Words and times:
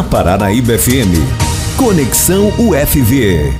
na 0.00 0.08
Paranaíba 0.08 0.78
FM. 0.78 1.12
Conexão 1.76 2.48
UFV. 2.58 3.52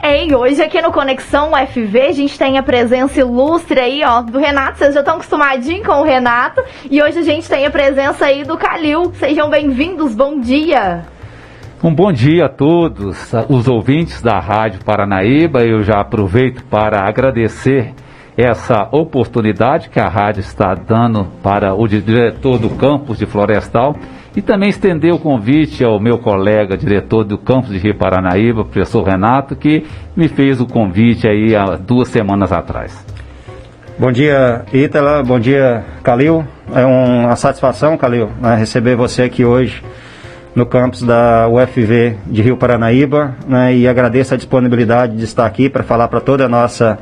É, 0.00 0.26
e 0.26 0.32
hoje 0.32 0.62
aqui 0.62 0.80
no 0.80 0.92
Conexão 0.92 1.50
UFV 1.52 2.00
a 2.02 2.12
gente 2.12 2.38
tem 2.38 2.56
a 2.56 2.62
presença 2.62 3.18
ilustre 3.18 3.80
aí, 3.80 4.02
ó, 4.04 4.22
do 4.22 4.38
Renato. 4.38 4.78
Vocês 4.78 4.94
já 4.94 5.00
estão 5.00 5.14
acostumadinhos 5.14 5.84
com 5.84 5.94
o 5.94 6.04
Renato. 6.04 6.62
E 6.88 7.02
hoje 7.02 7.18
a 7.18 7.22
gente 7.22 7.48
tem 7.48 7.66
a 7.66 7.70
presença 7.70 8.26
aí 8.26 8.44
do 8.44 8.56
Calil. 8.56 9.12
Sejam 9.14 9.50
bem-vindos, 9.50 10.14
bom 10.14 10.38
dia. 10.38 11.04
Um 11.82 11.92
bom 11.92 12.12
dia 12.12 12.46
a 12.46 12.48
todos 12.48 13.32
os 13.48 13.66
ouvintes 13.66 14.22
da 14.22 14.38
Rádio 14.38 14.84
Paranaíba. 14.84 15.64
Eu 15.64 15.82
já 15.82 16.00
aproveito 16.00 16.62
para 16.66 17.08
agradecer 17.08 17.92
essa 18.36 18.88
oportunidade 18.92 19.90
que 19.90 20.00
a 20.00 20.08
rádio 20.08 20.40
está 20.40 20.74
dando 20.74 21.26
para 21.42 21.74
o 21.74 21.86
diretor 21.86 22.58
do 22.58 22.70
campus 22.70 23.18
de 23.18 23.26
Florestal 23.26 23.96
e 24.36 24.40
também 24.40 24.68
estender 24.68 25.12
o 25.12 25.18
convite 25.18 25.84
ao 25.84 26.00
meu 26.00 26.18
colega, 26.18 26.76
diretor 26.76 27.24
do 27.24 27.36
campus 27.36 27.70
de 27.70 27.78
Rio 27.78 27.96
Paranaíba, 27.96 28.64
professor 28.64 29.02
Renato, 29.02 29.56
que 29.56 29.84
me 30.16 30.28
fez 30.28 30.60
o 30.60 30.66
convite 30.66 31.28
aí 31.28 31.54
há 31.54 31.76
duas 31.76 32.08
semanas 32.08 32.52
atrás. 32.52 33.04
Bom 33.98 34.10
dia, 34.10 34.64
Ítala. 34.72 35.22
Bom 35.22 35.38
dia, 35.38 35.84
Calil. 36.02 36.44
É 36.72 36.86
uma 36.86 37.36
satisfação, 37.36 37.98
Calil, 37.98 38.30
né, 38.40 38.54
receber 38.54 38.96
você 38.96 39.24
aqui 39.24 39.44
hoje 39.44 39.82
no 40.54 40.64
campus 40.66 41.02
da 41.02 41.48
UFV 41.48 42.16
de 42.26 42.42
Rio 42.42 42.56
Paranaíba 42.56 43.36
né, 43.46 43.74
e 43.74 43.86
agradeço 43.86 44.34
a 44.34 44.36
disponibilidade 44.36 45.16
de 45.16 45.24
estar 45.24 45.46
aqui 45.46 45.68
para 45.68 45.82
falar 45.82 46.08
para 46.08 46.20
toda 46.20 46.44
a 46.44 46.48
nossa 46.48 46.98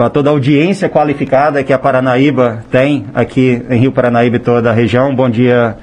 para 0.00 0.08
toda 0.08 0.30
a 0.30 0.32
audiência 0.32 0.88
qualificada 0.88 1.62
que 1.62 1.74
a 1.74 1.78
Paranaíba 1.78 2.64
tem 2.70 3.04
aqui 3.12 3.62
em 3.68 3.80
Rio 3.80 3.92
Paranaíba 3.92 4.36
e 4.36 4.38
toda 4.38 4.70
a 4.70 4.72
região. 4.72 5.14
Bom 5.14 5.28
dia, 5.28 5.76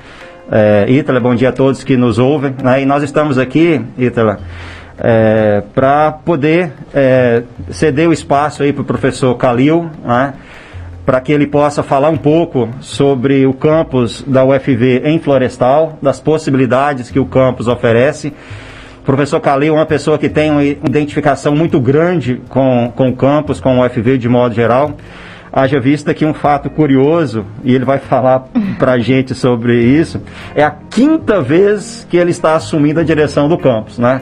é, 0.52 0.88
Ítala, 0.90 1.20
bom 1.20 1.36
dia 1.36 1.50
a 1.50 1.52
todos 1.52 1.84
que 1.84 1.96
nos 1.96 2.18
ouvem. 2.18 2.56
Né? 2.64 2.82
E 2.82 2.86
nós 2.88 3.04
estamos 3.04 3.38
aqui, 3.38 3.80
Ítala, 3.96 4.40
é, 4.98 5.62
para 5.76 6.14
poder 6.14 6.72
é, 6.96 7.44
ceder 7.70 8.10
o 8.10 8.12
espaço 8.12 8.64
aí 8.64 8.74
para 8.74 8.82
o 8.82 8.86
professor 8.86 9.36
Calil, 9.36 9.88
né? 10.04 10.34
para 11.06 11.22
que 11.22 11.32
ele 11.32 11.46
possa 11.46 11.84
falar 11.84 12.10
um 12.10 12.18
pouco 12.18 12.70
sobre 12.82 13.46
o 13.46 13.54
campus 13.54 14.24
da 14.26 14.44
UFV 14.44 15.04
em 15.06 15.20
Florestal, 15.20 16.00
das 16.02 16.20
possibilidades 16.20 17.12
que 17.12 17.20
o 17.20 17.26
campus 17.28 17.68
oferece 17.68 18.34
professor 19.08 19.40
Calil 19.40 19.74
é 19.74 19.78
uma 19.78 19.86
pessoa 19.86 20.18
que 20.18 20.28
tem 20.28 20.52
uma 20.52 20.62
identificação 20.66 21.56
muito 21.56 21.80
grande 21.80 22.42
com, 22.50 22.92
com 22.94 23.08
o 23.08 23.16
campus, 23.16 23.62
com 23.62 23.80
o 23.80 23.86
UFV 23.86 24.18
de 24.18 24.28
modo 24.28 24.54
geral. 24.54 24.98
Haja 25.58 25.80
vista 25.80 26.14
que 26.14 26.24
um 26.24 26.36
fato 26.36 26.70
curioso, 26.70 27.44
e 27.64 27.74
ele 27.74 27.84
vai 27.84 27.98
falar 27.98 28.46
para 28.78 28.92
a 28.92 29.00
gente 29.00 29.34
sobre 29.34 29.82
isso, 29.82 30.22
é 30.54 30.64
a 30.64 30.70
quinta 30.70 31.42
vez 31.42 32.06
que 32.08 32.16
ele 32.16 32.30
está 32.30 32.56
assumindo 32.56 33.00
a 33.00 33.04
direção 33.04 33.50
do 33.50 33.58
campus, 33.58 33.98
né? 33.98 34.22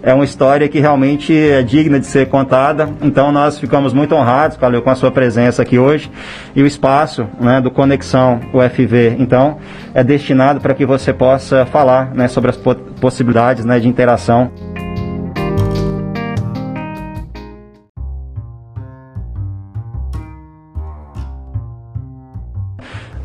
é 0.00 0.14
uma 0.14 0.24
história 0.24 0.68
que 0.68 0.78
realmente 0.78 1.36
é 1.36 1.60
digna 1.60 1.98
de 1.98 2.06
ser 2.06 2.28
contada. 2.28 2.88
Então 3.02 3.32
nós 3.32 3.58
ficamos 3.58 3.92
muito 3.92 4.14
honrados, 4.14 4.56
Calil, 4.56 4.80
com 4.80 4.90
a 4.90 4.94
sua 4.94 5.10
presença 5.10 5.62
aqui 5.62 5.76
hoje. 5.76 6.08
E 6.54 6.62
o 6.62 6.66
espaço 6.66 7.26
né, 7.40 7.60
do 7.60 7.72
Conexão 7.72 8.40
UFV, 8.54 9.16
então, 9.18 9.58
é 9.92 10.04
destinado 10.04 10.60
para 10.60 10.72
que 10.72 10.86
você 10.86 11.12
possa 11.12 11.66
falar 11.66 12.14
né, 12.14 12.28
sobre 12.28 12.50
as 12.50 12.56
possibilidades 13.00 13.64
né, 13.64 13.80
de 13.80 13.88
interação. 13.88 14.52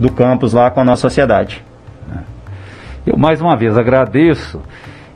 Do 0.02 0.12
campus 0.12 0.54
lá 0.54 0.72
com 0.72 0.82
a 0.82 0.84
nossa 0.84 1.02
sociedade. 1.02 1.64
Eu 3.06 3.18
mais 3.18 3.40
uma 3.40 3.56
vez 3.56 3.78
agradeço 3.78 4.60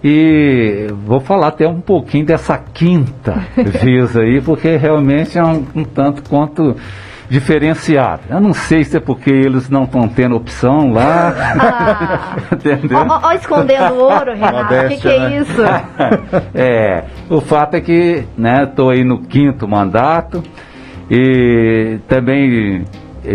e 0.03 0.87
vou 1.05 1.19
falar 1.19 1.47
até 1.47 1.67
um 1.67 1.81
pouquinho 1.81 2.25
dessa 2.25 2.57
quinta 2.57 3.43
vez 3.83 4.15
aí, 4.15 4.39
porque 4.41 4.75
realmente 4.77 5.37
é 5.37 5.43
um, 5.43 5.65
um 5.75 5.83
tanto 5.83 6.29
quanto 6.29 6.75
diferenciado. 7.27 8.21
Eu 8.29 8.39
não 8.39 8.53
sei 8.53 8.83
se 8.83 8.97
é 8.97 8.99
porque 8.99 9.31
eles 9.31 9.67
não 9.67 9.85
estão 9.85 10.07
tendo 10.07 10.35
opção 10.35 10.91
lá. 10.91 11.33
Ah. 11.59 12.35
Entendeu? 12.53 12.99
Ó, 12.99 13.19
ó, 13.23 13.31
escondendo 13.33 13.95
ouro, 13.95 14.35
Renato. 14.35 14.73
O 14.73 14.87
que, 14.89 14.97
que, 14.97 15.07
é 15.07 15.19
né? 15.19 15.37
isso? 15.37 15.61
é, 16.53 17.03
o 17.27 17.41
fato 17.41 17.75
é 17.75 17.81
que 17.81 18.23
estou 18.67 18.89
né, 18.89 18.95
aí 18.95 19.03
no 19.03 19.21
quinto 19.21 19.67
mandato 19.67 20.43
e 21.09 21.97
também 22.07 22.85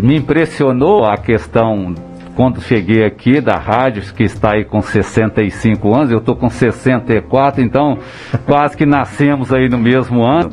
me 0.03 0.17
impressionou 0.17 1.05
a 1.05 1.17
questão 1.17 1.95
quando 2.37 2.61
cheguei 2.61 3.05
aqui 3.05 3.41
da 3.41 3.57
rádio, 3.57 4.03
que 4.15 4.23
está 4.23 4.53
aí 4.55 4.65
com 4.65 4.81
65 4.81 5.95
anos, 5.95 6.11
eu 6.11 6.19
estou 6.19 6.37
com 6.37 6.49
64, 6.49 7.63
então 7.63 7.99
quase 8.47 8.77
que 8.77 8.87
nascemos 8.87 9.53
aí 9.53 9.69
no 9.69 9.79
mesmo 9.79 10.25
ano. 10.25 10.51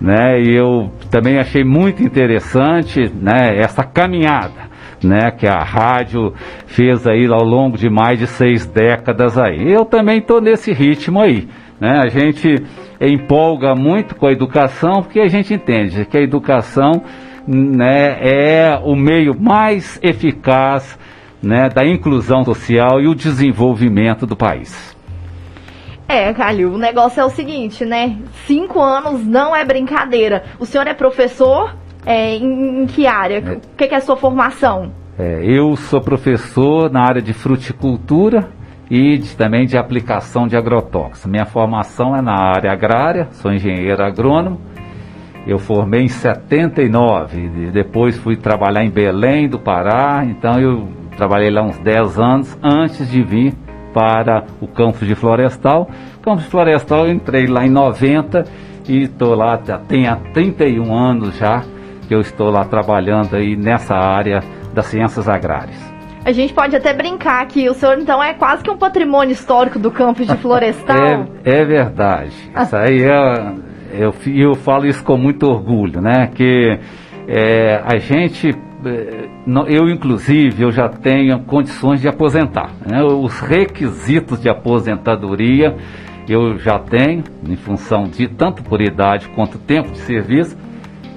Né, 0.00 0.42
e 0.42 0.54
eu 0.54 0.90
também 1.10 1.38
achei 1.38 1.64
muito 1.64 2.02
interessante 2.02 3.10
né, 3.14 3.56
essa 3.56 3.84
caminhada 3.84 4.68
né, 5.02 5.30
que 5.30 5.46
a 5.46 5.62
rádio 5.62 6.34
fez 6.66 7.06
aí 7.06 7.26
ao 7.26 7.44
longo 7.44 7.78
de 7.78 7.88
mais 7.88 8.18
de 8.18 8.26
seis 8.26 8.66
décadas 8.66 9.38
aí. 9.38 9.70
Eu 9.72 9.84
também 9.84 10.18
estou 10.18 10.40
nesse 10.40 10.72
ritmo 10.72 11.20
aí. 11.20 11.48
Né? 11.80 12.00
A 12.02 12.08
gente 12.08 12.62
empolga 13.00 13.74
muito 13.74 14.14
com 14.14 14.26
a 14.26 14.32
educação 14.32 15.02
porque 15.02 15.20
a 15.20 15.28
gente 15.28 15.54
entende 15.54 16.04
que 16.04 16.16
a 16.16 16.22
educação 16.22 17.02
né, 17.46 18.18
é 18.20 18.80
o 18.82 18.94
meio 18.96 19.38
mais 19.38 19.98
eficaz 20.02 20.98
né, 21.42 21.68
da 21.68 21.86
inclusão 21.86 22.44
social 22.44 23.00
e 23.00 23.06
o 23.06 23.14
desenvolvimento 23.14 24.26
do 24.26 24.36
país. 24.36 24.94
É, 26.08 26.32
Calil, 26.34 26.72
o 26.72 26.78
negócio 26.78 27.20
é 27.20 27.24
o 27.24 27.30
seguinte, 27.30 27.84
né? 27.84 28.18
Cinco 28.46 28.80
anos 28.80 29.26
não 29.26 29.56
é 29.56 29.64
brincadeira. 29.64 30.44
O 30.58 30.66
senhor 30.66 30.86
é 30.86 30.94
professor 30.94 31.74
é, 32.04 32.36
em, 32.36 32.82
em, 32.82 32.86
que 32.86 33.06
área? 33.06 33.38
É. 33.38 33.52
O 33.54 33.76
que, 33.76 33.88
que, 33.88 33.94
é 33.94 33.98
a 33.98 34.00
sua 34.00 34.16
formação? 34.16 34.92
É, 35.18 35.42
eu 35.44 35.74
sou 35.76 36.00
professor 36.00 36.90
na 36.90 37.02
área 37.02 37.22
de 37.22 37.32
fruticultura 37.32 38.50
e 38.90 39.16
de, 39.16 39.34
também 39.34 39.64
de 39.64 39.78
aplicação 39.78 40.46
de 40.46 40.56
agrotóxicos. 40.56 41.26
Minha 41.26 41.46
formação 41.46 42.14
é 42.14 42.20
na 42.20 42.34
área 42.34 42.70
agrária, 42.70 43.28
sou 43.32 43.50
engenheiro 43.50 44.02
agrônomo. 44.02 44.60
Eu 45.46 45.58
formei 45.58 46.02
em 46.02 46.08
79, 46.08 47.70
depois 47.70 48.16
fui 48.16 48.36
trabalhar 48.36 48.84
em 48.84 48.90
Belém 48.90 49.48
do 49.48 49.58
Pará, 49.58 50.24
então 50.24 50.58
eu 50.58 50.88
Trabalhei 51.16 51.50
lá 51.50 51.62
uns 51.62 51.78
10 51.78 52.18
anos 52.18 52.58
antes 52.62 53.08
de 53.08 53.22
vir 53.22 53.54
para 53.92 54.44
o 54.60 54.66
campus 54.66 55.06
de 55.06 55.14
Florestal. 55.14 55.88
Campus 56.22 56.44
de 56.44 56.50
Florestal 56.50 57.06
eu 57.06 57.12
entrei 57.12 57.46
lá 57.46 57.64
em 57.64 57.70
90 57.70 58.44
e 58.88 59.02
estou 59.02 59.34
lá, 59.34 59.58
já 59.64 59.78
tem 59.78 60.08
há 60.08 60.16
31 60.16 60.92
anos 60.92 61.36
já 61.36 61.62
que 62.06 62.14
eu 62.14 62.20
estou 62.20 62.50
lá 62.50 62.64
trabalhando 62.64 63.34
aí 63.36 63.56
nessa 63.56 63.94
área 63.94 64.42
das 64.74 64.86
ciências 64.86 65.28
agrárias. 65.28 65.78
A 66.24 66.32
gente 66.32 66.52
pode 66.52 66.74
até 66.74 66.92
brincar 66.92 67.46
que 67.46 67.68
o 67.68 67.74
senhor 67.74 67.98
então 67.98 68.22
é 68.22 68.34
quase 68.34 68.62
que 68.62 68.70
um 68.70 68.76
patrimônio 68.76 69.32
histórico 69.32 69.78
do 69.78 69.90
campus 69.90 70.26
de 70.26 70.36
Florestal. 70.38 70.96
é, 71.44 71.60
é 71.60 71.64
verdade. 71.64 72.32
Isso 72.60 72.76
aí 72.76 73.02
é, 73.02 73.52
eu, 73.98 74.14
eu 74.26 74.54
falo 74.54 74.86
isso 74.86 75.02
com 75.04 75.16
muito 75.16 75.46
orgulho, 75.46 76.00
né? 76.00 76.28
Que 76.34 76.78
é, 77.28 77.82
a 77.84 77.96
gente 77.98 78.50
é, 78.50 79.28
eu 79.68 79.88
inclusive 79.88 80.62
eu 80.62 80.70
já 80.70 80.88
tenho 80.88 81.40
condições 81.44 82.00
de 82.00 82.08
aposentar. 82.08 82.70
Né? 82.86 83.02
Os 83.02 83.40
requisitos 83.40 84.40
de 84.40 84.48
aposentadoria 84.48 85.76
eu 86.28 86.56
já 86.58 86.78
tenho, 86.78 87.22
em 87.46 87.56
função 87.56 88.04
de 88.04 88.28
tanto 88.28 88.62
por 88.62 88.80
idade 88.80 89.28
quanto 89.34 89.58
tempo 89.58 89.90
de 89.90 89.98
serviço, 89.98 90.56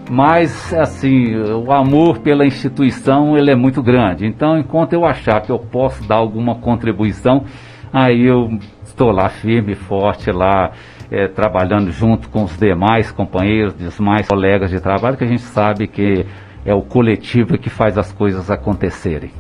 mas 0.10 0.74
assim, 0.74 1.36
o 1.36 1.72
amor 1.72 2.20
pela 2.20 2.46
instituição 2.46 3.38
ele 3.38 3.52
é 3.52 3.56
muito 3.56 3.82
grande. 3.82 4.26
Então, 4.26 4.58
enquanto 4.58 4.94
eu 4.94 5.06
achar 5.06 5.42
que 5.42 5.52
eu 5.52 5.60
posso 5.60 6.06
dar 6.08 6.16
alguma 6.16 6.56
contribuição, 6.56 7.44
aí 7.92 8.26
eu 8.26 8.50
estou 8.84 9.12
lá 9.12 9.30
firme 9.30 9.76
forte 9.76 10.32
lá, 10.32 10.72
é, 11.12 11.28
trabalhando 11.28 11.92
junto 11.92 12.30
com 12.30 12.44
os 12.44 12.58
demais 12.58 13.12
companheiros, 13.12 13.74
os 13.80 13.98
demais 13.98 14.28
colegas 14.28 14.70
de 14.70 14.80
trabalho, 14.80 15.18
que 15.18 15.24
a 15.24 15.28
gente 15.28 15.42
sabe 15.42 15.88
que 15.88 16.26
é 16.66 16.74
o 16.74 16.82
coletivo 16.82 17.58
que 17.58 17.70
faz 17.70 17.98
as 17.98 18.12
coisas 18.12 18.52
acontecerem. 18.52 19.32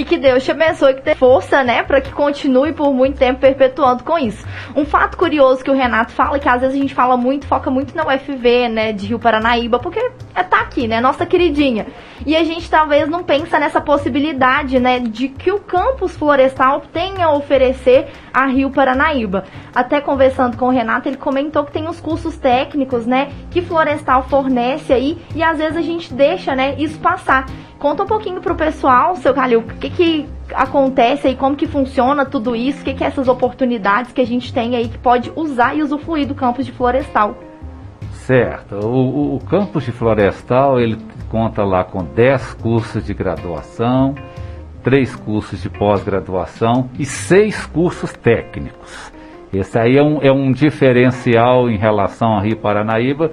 E 0.00 0.04
que 0.04 0.16
Deus 0.16 0.42
te 0.42 0.50
abençoe, 0.50 0.94
que 0.94 1.02
tenha 1.02 1.14
força, 1.14 1.62
né, 1.62 1.82
para 1.82 2.00
que 2.00 2.10
continue 2.10 2.72
por 2.72 2.90
muito 2.90 3.18
tempo 3.18 3.38
perpetuando 3.38 4.02
com 4.02 4.18
isso. 4.18 4.42
Um 4.74 4.86
fato 4.86 5.18
curioso 5.18 5.62
que 5.62 5.70
o 5.70 5.74
Renato 5.74 6.10
fala, 6.12 6.38
que 6.38 6.48
às 6.48 6.62
vezes 6.62 6.74
a 6.74 6.80
gente 6.80 6.94
fala 6.94 7.18
muito, 7.18 7.46
foca 7.46 7.70
muito 7.70 7.94
na 7.94 8.06
UFV, 8.06 8.70
né, 8.70 8.94
de 8.94 9.08
Rio 9.08 9.18
Paranaíba, 9.18 9.78
porque 9.78 9.98
é, 10.34 10.42
tá 10.42 10.60
aqui, 10.62 10.88
né, 10.88 11.02
nossa 11.02 11.26
queridinha. 11.26 11.86
E 12.24 12.34
a 12.34 12.42
gente 12.42 12.70
talvez 12.70 13.10
não 13.10 13.22
pensa 13.22 13.58
nessa 13.58 13.78
possibilidade, 13.78 14.80
né, 14.80 15.00
de 15.00 15.28
que 15.28 15.52
o 15.52 15.60
campus 15.60 16.16
florestal 16.16 16.80
tenha 16.80 17.26
a 17.26 17.34
oferecer 17.34 18.06
a 18.32 18.46
Rio 18.46 18.70
Paranaíba. 18.70 19.44
Até 19.74 20.00
conversando 20.00 20.56
com 20.56 20.68
o 20.68 20.70
Renato, 20.70 21.10
ele 21.10 21.18
comentou 21.18 21.62
que 21.64 21.72
tem 21.72 21.86
os 21.86 22.00
cursos 22.00 22.38
técnicos, 22.38 23.04
né, 23.04 23.30
que 23.50 23.60
florestal 23.60 24.22
fornece 24.22 24.94
aí, 24.94 25.18
e 25.34 25.42
às 25.42 25.58
vezes 25.58 25.76
a 25.76 25.82
gente 25.82 26.14
deixa, 26.14 26.54
né, 26.54 26.74
isso 26.78 26.98
passar 27.00 27.44
Conta 27.80 28.02
um 28.02 28.06
pouquinho 28.06 28.42
pro 28.42 28.54
pessoal, 28.54 29.16
seu 29.16 29.32
Calil, 29.32 29.60
o 29.60 29.62
que 29.62 29.88
que 29.88 30.28
acontece 30.52 31.28
aí, 31.28 31.34
como 31.34 31.56
que 31.56 31.66
funciona 31.66 32.26
tudo 32.26 32.54
isso, 32.54 32.82
o 32.82 32.84
que 32.84 32.92
que 32.92 33.02
é 33.02 33.06
essas 33.06 33.26
oportunidades 33.26 34.12
que 34.12 34.20
a 34.20 34.26
gente 34.26 34.52
tem 34.52 34.76
aí 34.76 34.86
que 34.86 34.98
pode 34.98 35.32
usar 35.34 35.74
e 35.74 35.82
usufruir 35.82 36.28
do 36.28 36.34
campus 36.34 36.66
de 36.66 36.72
Florestal. 36.72 37.34
Certo. 38.12 38.74
O, 38.86 39.36
o 39.36 39.40
campus 39.40 39.84
de 39.84 39.92
Florestal, 39.92 40.78
ele 40.78 40.98
conta 41.30 41.64
lá 41.64 41.82
com 41.82 42.04
10 42.04 42.52
cursos 42.54 43.06
de 43.06 43.14
graduação, 43.14 44.14
três 44.82 45.16
cursos 45.16 45.62
de 45.62 45.70
pós-graduação 45.70 46.90
e 46.98 47.06
seis 47.06 47.64
cursos 47.64 48.12
técnicos. 48.12 49.10
Esse 49.54 49.78
aí 49.78 49.96
é 49.96 50.02
um, 50.02 50.18
é 50.20 50.30
um 50.30 50.52
diferencial 50.52 51.70
em 51.70 51.78
relação 51.78 52.36
a 52.36 52.42
Rio 52.42 52.58
Paranaíba, 52.58 53.32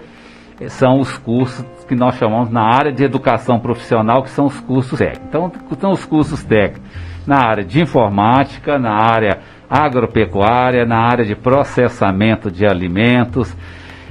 são 0.67 0.99
os 0.99 1.17
cursos 1.17 1.65
que 1.87 1.95
nós 1.95 2.15
chamamos 2.15 2.49
na 2.49 2.63
área 2.63 2.91
de 2.91 3.03
educação 3.03 3.59
profissional, 3.59 4.23
que 4.23 4.29
são 4.29 4.45
os 4.45 4.59
cursos 4.59 4.97
técnicos. 4.97 5.27
Então, 5.27 5.51
são 5.79 5.91
os 5.91 6.05
cursos 6.05 6.43
técnicos 6.43 6.81
na 7.25 7.45
área 7.45 7.63
de 7.63 7.81
informática, 7.81 8.79
na 8.79 8.93
área 8.93 9.39
agropecuária, 9.69 10.85
na 10.85 10.97
área 10.97 11.25
de 11.25 11.35
processamento 11.35 12.49
de 12.49 12.65
alimentos, 12.65 13.55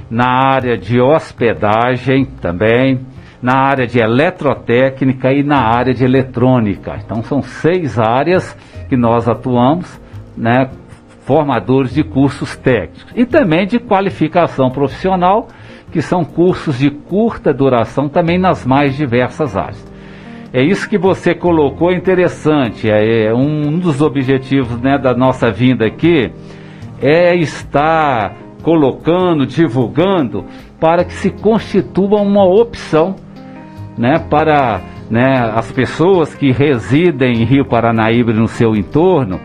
na 0.09 0.27
área 0.27 0.77
de 0.77 1.01
hospedagem 1.01 2.25
também, 2.25 3.01
na 3.41 3.57
área 3.57 3.85
de 3.85 3.99
eletrotécnica 3.99 5.33
e 5.33 5.43
na 5.43 5.59
área 5.59 5.93
de 5.93 6.03
eletrônica. 6.03 6.97
Então, 7.03 7.21
são 7.23 7.41
seis 7.41 7.99
áreas 7.99 8.55
que 8.87 8.95
nós 8.95 9.27
atuamos, 9.27 9.99
né, 10.35 10.69
formadores 11.25 11.93
de 11.93 12.03
cursos 12.03 12.55
técnicos 12.55 13.11
e 13.13 13.25
também 13.25 13.67
de 13.67 13.79
qualificação 13.79 14.69
profissional 14.69 15.49
que 15.97 16.01
são 16.03 16.23
cursos 16.23 16.77
de 16.77 16.91
curta 16.91 17.51
duração 17.51 18.07
também 18.07 18.37
nas 18.37 18.63
mais 18.63 18.95
diversas 18.95 19.57
áreas. 19.57 19.83
É 20.53 20.61
isso 20.61 20.87
que 20.87 20.95
você 20.95 21.33
colocou 21.33 21.91
interessante. 21.91 22.87
É, 22.87 23.25
é 23.25 23.33
um 23.33 23.79
dos 23.79 23.99
objetivos 23.99 24.79
né, 24.79 24.99
da 24.99 25.15
nossa 25.15 25.49
vinda 25.49 25.87
aqui 25.87 26.31
é 27.01 27.35
estar 27.35 28.31
colocando, 28.61 29.43
divulgando, 29.47 30.45
para 30.79 31.03
que 31.03 31.13
se 31.13 31.31
constitua 31.31 32.21
uma 32.21 32.45
opção 32.45 33.15
né, 33.97 34.19
para 34.29 34.81
né, 35.09 35.51
as 35.55 35.71
pessoas 35.71 36.35
que 36.35 36.51
residem 36.51 37.41
em 37.41 37.43
Rio 37.43 37.65
Paranaíba 37.65 38.29
e 38.29 38.35
no 38.35 38.47
seu 38.47 38.75
entorno 38.75 39.39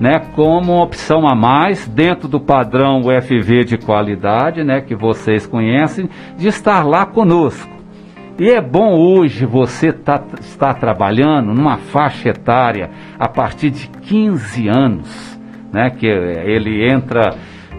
né, 0.00 0.20
como 0.34 0.80
opção 0.80 1.26
a 1.28 1.34
mais 1.34 1.88
dentro 1.88 2.28
do 2.28 2.40
padrão 2.40 3.00
UFV 3.00 3.64
de 3.64 3.76
qualidade, 3.76 4.62
né, 4.62 4.80
que 4.80 4.94
vocês 4.94 5.46
conhecem, 5.46 6.08
de 6.36 6.48
estar 6.48 6.86
lá 6.86 7.04
conosco. 7.04 7.78
E 8.38 8.50
é 8.50 8.60
bom 8.60 8.94
hoje 8.94 9.44
você 9.44 9.92
tá, 9.92 10.22
estar 10.40 10.74
trabalhando 10.74 11.52
numa 11.52 11.76
faixa 11.76 12.28
etária 12.28 12.90
a 13.18 13.28
partir 13.28 13.70
de 13.70 13.88
15 13.88 14.68
anos, 14.68 15.40
né, 15.72 15.90
que 15.90 16.06
ele 16.06 16.88
entra 16.88 17.34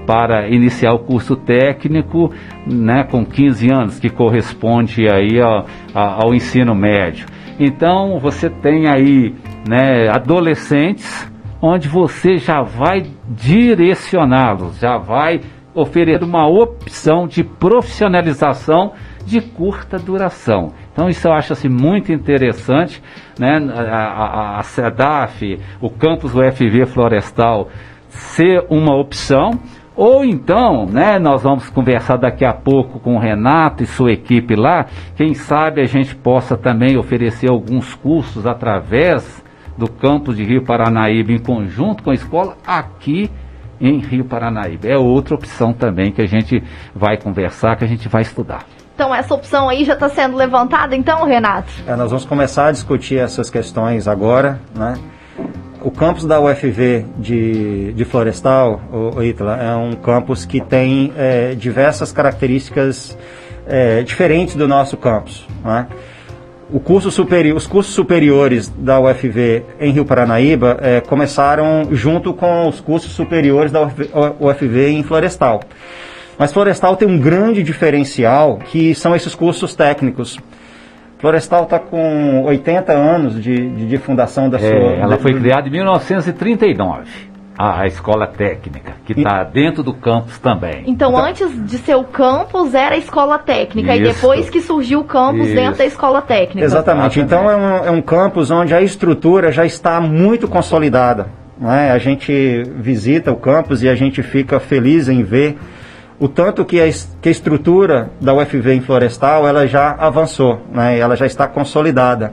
para 0.05 0.49
iniciar 0.49 0.91
o 0.93 0.99
curso 0.99 1.35
técnico 1.35 2.33
né, 2.67 3.03
com 3.03 3.23
15 3.23 3.71
anos, 3.71 3.99
que 3.99 4.09
corresponde 4.09 5.07
aí 5.07 5.39
ao, 5.39 5.65
ao 5.93 6.33
ensino 6.33 6.75
médio. 6.75 7.27
Então 7.59 8.19
você 8.19 8.49
tem 8.49 8.87
aí 8.87 9.33
né, 9.67 10.09
adolescentes 10.09 11.29
onde 11.61 11.87
você 11.87 12.37
já 12.37 12.61
vai 12.61 13.03
direcioná-los, 13.27 14.79
já 14.79 14.97
vai 14.97 15.41
oferecer 15.73 16.23
uma 16.23 16.47
opção 16.47 17.27
de 17.27 17.43
profissionalização 17.43 18.93
de 19.25 19.41
curta 19.41 19.97
duração. 19.97 20.71
Então 20.91 21.07
isso 21.07 21.27
eu 21.27 21.33
acho 21.33 21.53
assim, 21.53 21.69
muito 21.69 22.11
interessante, 22.11 23.01
né? 23.39 23.59
a, 23.75 24.61
CEDAF, 24.63 25.59
o 25.79 25.89
campus 25.89 26.33
UFV 26.33 26.85
Florestal 26.85 27.67
ser 28.07 28.65
uma 28.69 28.95
opção, 28.95 29.51
ou 29.95 30.23
então, 30.23 30.85
né, 30.85 31.19
nós 31.19 31.43
vamos 31.43 31.69
conversar 31.69 32.17
daqui 32.17 32.45
a 32.45 32.53
pouco 32.53 32.99
com 32.99 33.15
o 33.15 33.19
Renato 33.19 33.83
e 33.83 33.85
sua 33.85 34.11
equipe 34.11 34.55
lá, 34.55 34.85
quem 35.15 35.33
sabe 35.33 35.81
a 35.81 35.85
gente 35.85 36.15
possa 36.15 36.57
também 36.57 36.97
oferecer 36.97 37.51
alguns 37.51 37.93
cursos 37.95 38.47
através 38.47 39.43
do 39.79 39.89
campus 39.89 40.35
de 40.35 40.43
Rio 40.43 40.61
Paranaíba 40.63 41.31
em 41.31 41.39
conjunto 41.39 42.03
com 42.03 42.11
a 42.11 42.13
escola 42.13 42.57
aqui 42.67 43.31
em 43.79 43.97
Rio 43.99 44.25
Paranaíba. 44.25 44.87
É 44.87 44.97
outra 44.97 45.35
opção 45.35 45.71
também 45.71 46.11
que 46.11 46.21
a 46.21 46.27
gente 46.27 46.61
vai 46.93 47.17
conversar, 47.17 47.77
que 47.77 47.85
a 47.85 47.87
gente 47.87 48.09
vai 48.09 48.21
estudar. 48.21 48.65
Então 48.93 49.15
essa 49.15 49.33
opção 49.33 49.69
aí 49.69 49.85
já 49.85 49.93
está 49.93 50.09
sendo 50.09 50.35
levantada, 50.35 50.93
então, 50.93 51.25
Renato? 51.25 51.71
É, 51.87 51.95
nós 51.95 52.11
vamos 52.11 52.25
começar 52.25 52.67
a 52.67 52.71
discutir 52.73 53.17
essas 53.17 53.49
questões 53.49 54.05
agora, 54.05 54.59
né? 54.75 54.95
O 55.81 55.89
campus 55.89 56.25
da 56.25 56.41
UFV 56.41 57.05
de, 57.17 57.93
de 57.93 58.03
Florestal, 58.03 58.81
o, 58.91 59.23
Itala, 59.23 59.55
é 59.55 59.73
um 59.73 59.93
campus 59.93 60.43
que 60.43 60.59
tem 60.59 61.13
é, 61.15 61.55
diversas 61.55 62.11
características 62.11 63.17
é, 63.65 64.03
diferentes 64.03 64.55
do 64.55 64.67
nosso 64.67 64.97
campus. 64.97 65.47
Né? 65.63 65.87
O 66.71 66.79
curso 66.79 67.09
superior, 67.09 67.57
os 67.57 67.65
cursos 67.65 67.93
superiores 67.93 68.69
da 68.69 68.99
UFV 68.99 69.63
em 69.79 69.91
Rio 69.91 70.05
Paranaíba 70.05 70.77
é, 70.81 71.01
começaram 71.01 71.87
junto 71.91 72.33
com 72.33 72.67
os 72.67 72.79
cursos 72.79 73.11
superiores 73.11 73.71
da 73.71 73.81
UFV 74.39 74.89
em 74.89 75.03
Florestal. 75.03 75.61
Mas 76.37 76.53
Florestal 76.53 76.95
tem 76.95 77.07
um 77.07 77.19
grande 77.19 77.63
diferencial 77.63 78.57
que 78.57 78.93
são 78.95 79.15
esses 79.15 79.35
cursos 79.35 79.75
técnicos. 79.75 80.37
Florestal 81.17 81.63
está 81.63 81.79
com 81.79 82.43
80 82.45 82.93
anos 82.93 83.41
de, 83.41 83.69
de, 83.71 83.85
de 83.85 83.97
fundação 83.97 84.49
da 84.49 84.57
é, 84.57 84.61
sua. 84.61 84.91
Ela 84.93 85.17
foi 85.17 85.33
criada 85.33 85.67
em 85.67 85.71
1939 85.71 87.28
a, 87.59 87.81
a 87.81 87.87
escola 87.87 88.25
técnica, 88.25 88.93
que 89.05 89.11
está 89.11 89.43
dentro 89.43 89.83
do 89.83 89.93
campus 89.93 90.39
também. 90.39 90.85
Então, 90.87 91.09
então, 91.09 91.17
antes 91.17 91.65
de 91.65 91.77
ser 91.77 91.95
o 91.95 92.05
campus, 92.05 92.73
era 92.73 92.95
a 92.95 92.97
escola 92.97 93.37
técnica, 93.37 93.93
isso, 93.97 94.01
e 94.01 94.13
depois 94.13 94.49
que 94.49 94.61
surgiu 94.61 95.01
o 95.01 95.03
campus 95.03 95.47
isso. 95.47 95.55
dentro 95.55 95.77
da 95.77 95.85
escola 95.85 96.21
técnica. 96.21 96.65
Exatamente. 96.65 97.19
Então, 97.19 97.51
é 97.51 97.57
um, 97.57 97.85
é 97.87 97.91
um 97.91 98.01
campus 98.01 98.49
onde 98.49 98.73
a 98.73 98.81
estrutura 98.81 99.51
já 99.51 99.65
está 99.65 99.99
muito 99.99 100.47
consolidada. 100.47 101.27
Né? 101.57 101.91
A 101.91 101.97
gente 101.97 102.63
visita 102.77 103.29
o 103.29 103.35
campus 103.35 103.83
e 103.83 103.89
a 103.89 103.95
gente 103.95 104.23
fica 104.23 104.57
feliz 104.61 105.09
em 105.09 105.21
ver 105.21 105.57
o 106.17 106.29
tanto 106.29 106.63
que 106.63 106.79
a, 106.79 106.89
que 107.21 107.27
a 107.27 107.31
estrutura 107.31 108.09
da 108.21 108.33
UFV 108.33 108.73
em 108.73 108.81
Florestal 108.81 109.45
ela 109.45 109.67
já 109.67 109.97
avançou, 109.99 110.61
né? 110.71 110.97
ela 110.97 111.17
já 111.17 111.25
está 111.25 111.45
consolidada. 111.45 112.31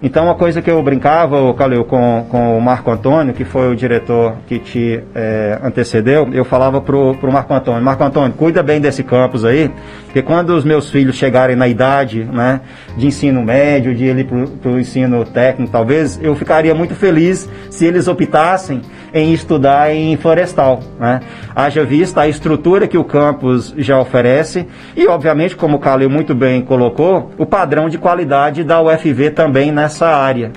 Então, 0.00 0.24
uma 0.24 0.36
coisa 0.36 0.62
que 0.62 0.70
eu 0.70 0.80
brincava, 0.80 1.52
Calil, 1.54 1.84
com, 1.84 2.24
com 2.30 2.56
o 2.56 2.60
Marco 2.60 2.88
Antônio, 2.90 3.34
que 3.34 3.44
foi 3.44 3.68
o 3.72 3.74
diretor 3.74 4.36
que 4.46 4.60
te 4.60 5.02
é, 5.12 5.58
antecedeu, 5.62 6.28
eu 6.32 6.44
falava 6.44 6.80
pro, 6.80 7.16
pro 7.16 7.32
Marco 7.32 7.52
Antônio, 7.52 7.82
Marco 7.82 8.04
Antônio, 8.04 8.32
cuida 8.36 8.62
bem 8.62 8.80
desse 8.80 9.02
campus 9.02 9.44
aí, 9.44 9.70
porque 10.04 10.22
quando 10.22 10.50
os 10.50 10.64
meus 10.64 10.88
filhos 10.88 11.16
chegarem 11.16 11.56
na 11.56 11.66
idade 11.66 12.22
né, 12.24 12.60
de 12.96 13.08
ensino 13.08 13.42
médio, 13.42 13.92
de 13.92 14.04
ir 14.04 14.26
para 14.62 14.70
o 14.70 14.78
ensino 14.78 15.24
técnico, 15.24 15.72
talvez, 15.72 16.18
eu 16.22 16.34
ficaria 16.36 16.74
muito 16.74 16.94
feliz 16.94 17.48
se 17.68 17.84
eles 17.84 18.06
optassem 18.06 18.80
em 19.12 19.32
estudar 19.32 19.92
em 19.92 20.16
florestal. 20.16 20.80
Né? 20.98 21.20
Haja 21.54 21.84
vista 21.84 22.22
a 22.22 22.28
estrutura 22.28 22.86
que 22.86 22.98
o 22.98 23.04
campus 23.04 23.74
já 23.76 23.98
oferece 23.98 24.66
e, 24.96 25.06
obviamente, 25.06 25.56
como 25.56 25.76
o 25.76 25.80
Calil 25.80 26.10
muito 26.10 26.34
bem 26.34 26.62
colocou, 26.62 27.32
o 27.36 27.46
padrão 27.46 27.88
de 27.88 27.98
qualidade 27.98 28.62
da 28.64 28.80
UFV 28.80 29.30
também 29.30 29.72
nessa 29.88 30.06
área. 30.06 30.52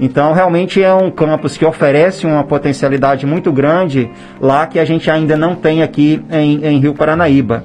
Então, 0.00 0.32
realmente 0.32 0.82
é 0.82 0.92
um 0.92 1.10
campus 1.10 1.56
que 1.56 1.64
oferece 1.64 2.26
uma 2.26 2.42
potencialidade 2.42 3.26
muito 3.26 3.52
grande 3.52 4.10
lá 4.40 4.66
que 4.66 4.78
a 4.78 4.84
gente 4.84 5.10
ainda 5.10 5.36
não 5.36 5.54
tem 5.54 5.82
aqui 5.82 6.24
em, 6.30 6.64
em 6.64 6.78
Rio 6.78 6.94
Paranaíba. 6.94 7.64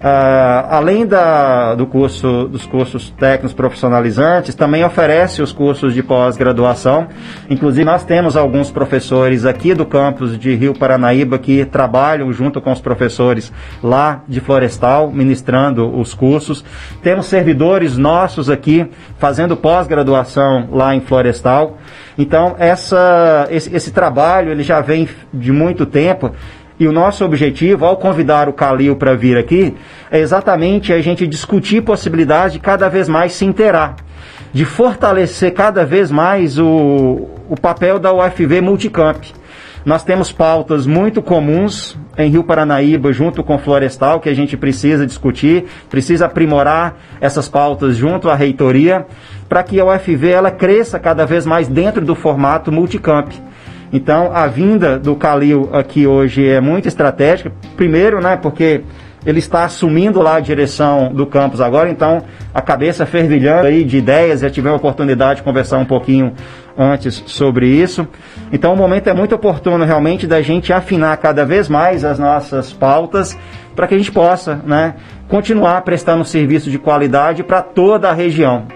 Uh, 0.00 0.64
além 0.70 1.06
da, 1.06 1.74
do 1.74 1.86
curso, 1.86 2.48
dos 2.48 2.64
cursos 2.64 3.10
técnicos 3.10 3.52
profissionalizantes, 3.52 4.54
também 4.54 4.82
oferece 4.82 5.42
os 5.42 5.52
cursos 5.52 5.92
de 5.92 6.02
pós-graduação. 6.02 7.06
Inclusive, 7.50 7.84
nós 7.84 8.02
temos 8.02 8.34
alguns 8.34 8.70
professores 8.70 9.44
aqui 9.44 9.74
do 9.74 9.84
campus 9.84 10.38
de 10.38 10.54
Rio 10.54 10.72
Paranaíba 10.72 11.38
que 11.38 11.66
trabalham 11.66 12.32
junto 12.32 12.62
com 12.62 12.72
os 12.72 12.80
professores 12.80 13.52
lá 13.82 14.22
de 14.26 14.40
Florestal, 14.40 15.10
ministrando 15.10 15.94
os 15.94 16.14
cursos. 16.14 16.64
Temos 17.02 17.26
servidores 17.26 17.98
nossos 17.98 18.48
aqui 18.48 18.90
fazendo 19.18 19.54
pós-graduação 19.54 20.66
lá 20.72 20.94
em 20.94 21.02
Florestal. 21.02 21.76
Então, 22.16 22.56
essa, 22.58 23.46
esse, 23.50 23.74
esse 23.76 23.90
trabalho 23.90 24.50
ele 24.50 24.62
já 24.62 24.80
vem 24.80 25.06
de 25.32 25.52
muito 25.52 25.84
tempo 25.84 26.32
e 26.80 26.88
o 26.88 26.92
nosso 26.92 27.26
objetivo, 27.26 27.84
ao 27.84 27.98
convidar 27.98 28.48
o 28.48 28.54
Calil 28.54 28.96
para 28.96 29.14
vir 29.14 29.36
aqui, 29.36 29.76
é 30.10 30.18
exatamente 30.18 30.94
a 30.94 31.00
gente 31.02 31.26
discutir 31.26 31.82
possibilidades 31.82 32.54
de 32.54 32.58
cada 32.58 32.88
vez 32.88 33.06
mais 33.06 33.34
se 33.34 33.44
inteirar, 33.44 33.96
de 34.50 34.64
fortalecer 34.64 35.52
cada 35.52 35.84
vez 35.84 36.10
mais 36.10 36.58
o, 36.58 37.28
o 37.50 37.54
papel 37.60 37.98
da 37.98 38.10
UFV 38.14 38.62
Multicamp. 38.62 39.22
Nós 39.84 40.02
temos 40.02 40.32
pautas 40.32 40.86
muito 40.86 41.20
comuns 41.20 41.98
em 42.16 42.30
Rio 42.30 42.44
Paranaíba, 42.44 43.12
junto 43.12 43.44
com 43.44 43.58
Florestal, 43.58 44.18
que 44.18 44.30
a 44.30 44.34
gente 44.34 44.56
precisa 44.56 45.06
discutir, 45.06 45.66
precisa 45.90 46.26
aprimorar 46.26 46.96
essas 47.20 47.46
pautas 47.46 47.94
junto 47.94 48.30
à 48.30 48.34
reitoria 48.34 49.06
para 49.50 49.62
que 49.62 49.78
a 49.78 49.84
UFV 49.84 50.30
ela 50.30 50.50
cresça 50.50 50.98
cada 50.98 51.26
vez 51.26 51.44
mais 51.44 51.68
dentro 51.68 52.02
do 52.02 52.14
formato 52.14 52.72
multicamp. 52.72 53.30
Então, 53.92 54.30
a 54.32 54.46
vinda 54.46 54.98
do 54.98 55.16
Calil 55.16 55.68
aqui 55.72 56.06
hoje 56.06 56.46
é 56.46 56.60
muito 56.60 56.86
estratégica. 56.86 57.52
Primeiro, 57.76 58.20
né, 58.20 58.36
porque 58.36 58.82
ele 59.24 59.38
está 59.38 59.64
assumindo 59.64 60.22
lá 60.22 60.36
a 60.36 60.40
direção 60.40 61.12
do 61.12 61.26
campus 61.26 61.60
agora, 61.60 61.90
então 61.90 62.22
a 62.54 62.62
cabeça 62.62 63.04
fervilhando 63.04 63.66
aí 63.66 63.84
de 63.84 63.98
ideias, 63.98 64.40
já 64.40 64.48
tivemos 64.48 64.76
a 64.76 64.78
oportunidade 64.78 65.40
de 65.40 65.42
conversar 65.42 65.78
um 65.78 65.84
pouquinho 65.84 66.32
antes 66.76 67.22
sobre 67.26 67.66
isso. 67.66 68.08
Então 68.50 68.72
o 68.72 68.76
momento 68.76 69.08
é 69.08 69.12
muito 69.12 69.34
oportuno 69.34 69.84
realmente 69.84 70.26
da 70.26 70.40
gente 70.40 70.72
afinar 70.72 71.16
cada 71.18 71.44
vez 71.44 71.68
mais 71.68 72.04
as 72.04 72.18
nossas 72.18 72.72
pautas 72.72 73.36
para 73.76 73.86
que 73.86 73.94
a 73.94 73.98
gente 73.98 74.12
possa 74.12 74.56
né, 74.64 74.94
continuar 75.28 75.82
prestando 75.82 76.24
serviço 76.24 76.70
de 76.70 76.78
qualidade 76.78 77.42
para 77.42 77.60
toda 77.60 78.08
a 78.08 78.12
região. 78.12 78.66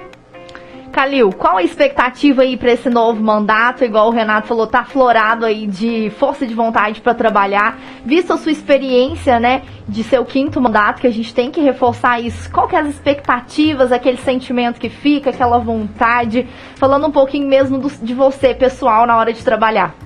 Calil, 0.95 1.31
qual 1.31 1.57
a 1.57 1.63
expectativa 1.65 2.43
aí 2.43 2.57
para 2.57 2.71
esse 2.71 2.89
novo 2.89 3.21
mandato? 3.21 3.85
Igual 3.85 4.11
o 4.11 4.13
Renato 4.13 4.47
falou, 4.47 4.65
tá 4.65 4.85
florado 4.85 5.45
aí 5.45 5.67
de 5.67 6.09
força 6.11 6.47
de 6.47 6.55
vontade 6.55 7.01
para 7.01 7.13
trabalhar. 7.13 7.77
Visto 8.07 8.33
a 8.33 8.37
sua 8.37 8.53
experiência, 8.53 9.41
né, 9.41 9.63
de 9.89 10.05
seu 10.05 10.25
quinto 10.25 10.61
mandato, 10.61 11.01
que 11.01 11.09
a 11.09 11.13
gente 11.13 11.35
tem 11.35 11.51
que 11.51 11.61
reforçar 11.61 12.21
isso. 12.21 12.49
Qual 12.49 12.69
que 12.69 12.77
é 12.77 12.79
as 12.79 12.87
expectativas, 12.87 13.91
aquele 13.91 14.19
sentimento 14.19 14.79
que 14.79 14.89
fica, 14.89 15.31
aquela 15.31 15.59
vontade? 15.59 16.47
Falando 16.77 17.09
um 17.09 17.11
pouquinho 17.11 17.49
mesmo 17.49 17.77
do, 17.77 17.89
de 17.91 18.15
você, 18.15 18.55
pessoal, 18.55 19.05
na 19.05 19.17
hora 19.17 19.33
de 19.33 19.43
trabalhar. 19.43 19.97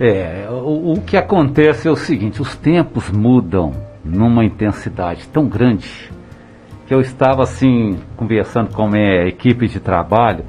É, 0.00 0.48
o, 0.50 0.94
o 0.94 1.02
que 1.02 1.16
acontece 1.16 1.86
é 1.86 1.90
o 1.90 1.94
seguinte, 1.94 2.42
os 2.42 2.56
tempos 2.56 3.12
mudam 3.12 3.70
numa 4.04 4.44
intensidade 4.44 5.28
tão 5.28 5.46
grande 5.46 6.10
que 6.90 6.94
eu 6.94 7.00
estava 7.00 7.44
assim 7.44 8.00
conversando 8.16 8.74
com 8.74 8.86
a 8.86 8.90
minha 8.90 9.28
equipe 9.28 9.68
de 9.68 9.78
trabalho, 9.78 10.44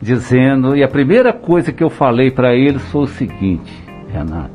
dizendo, 0.00 0.74
e 0.74 0.82
a 0.82 0.88
primeira 0.88 1.34
coisa 1.34 1.70
que 1.70 1.84
eu 1.84 1.90
falei 1.90 2.30
para 2.30 2.54
eles 2.54 2.80
foi 2.90 3.02
o 3.02 3.06
seguinte, 3.06 3.70
Renato, 4.10 4.54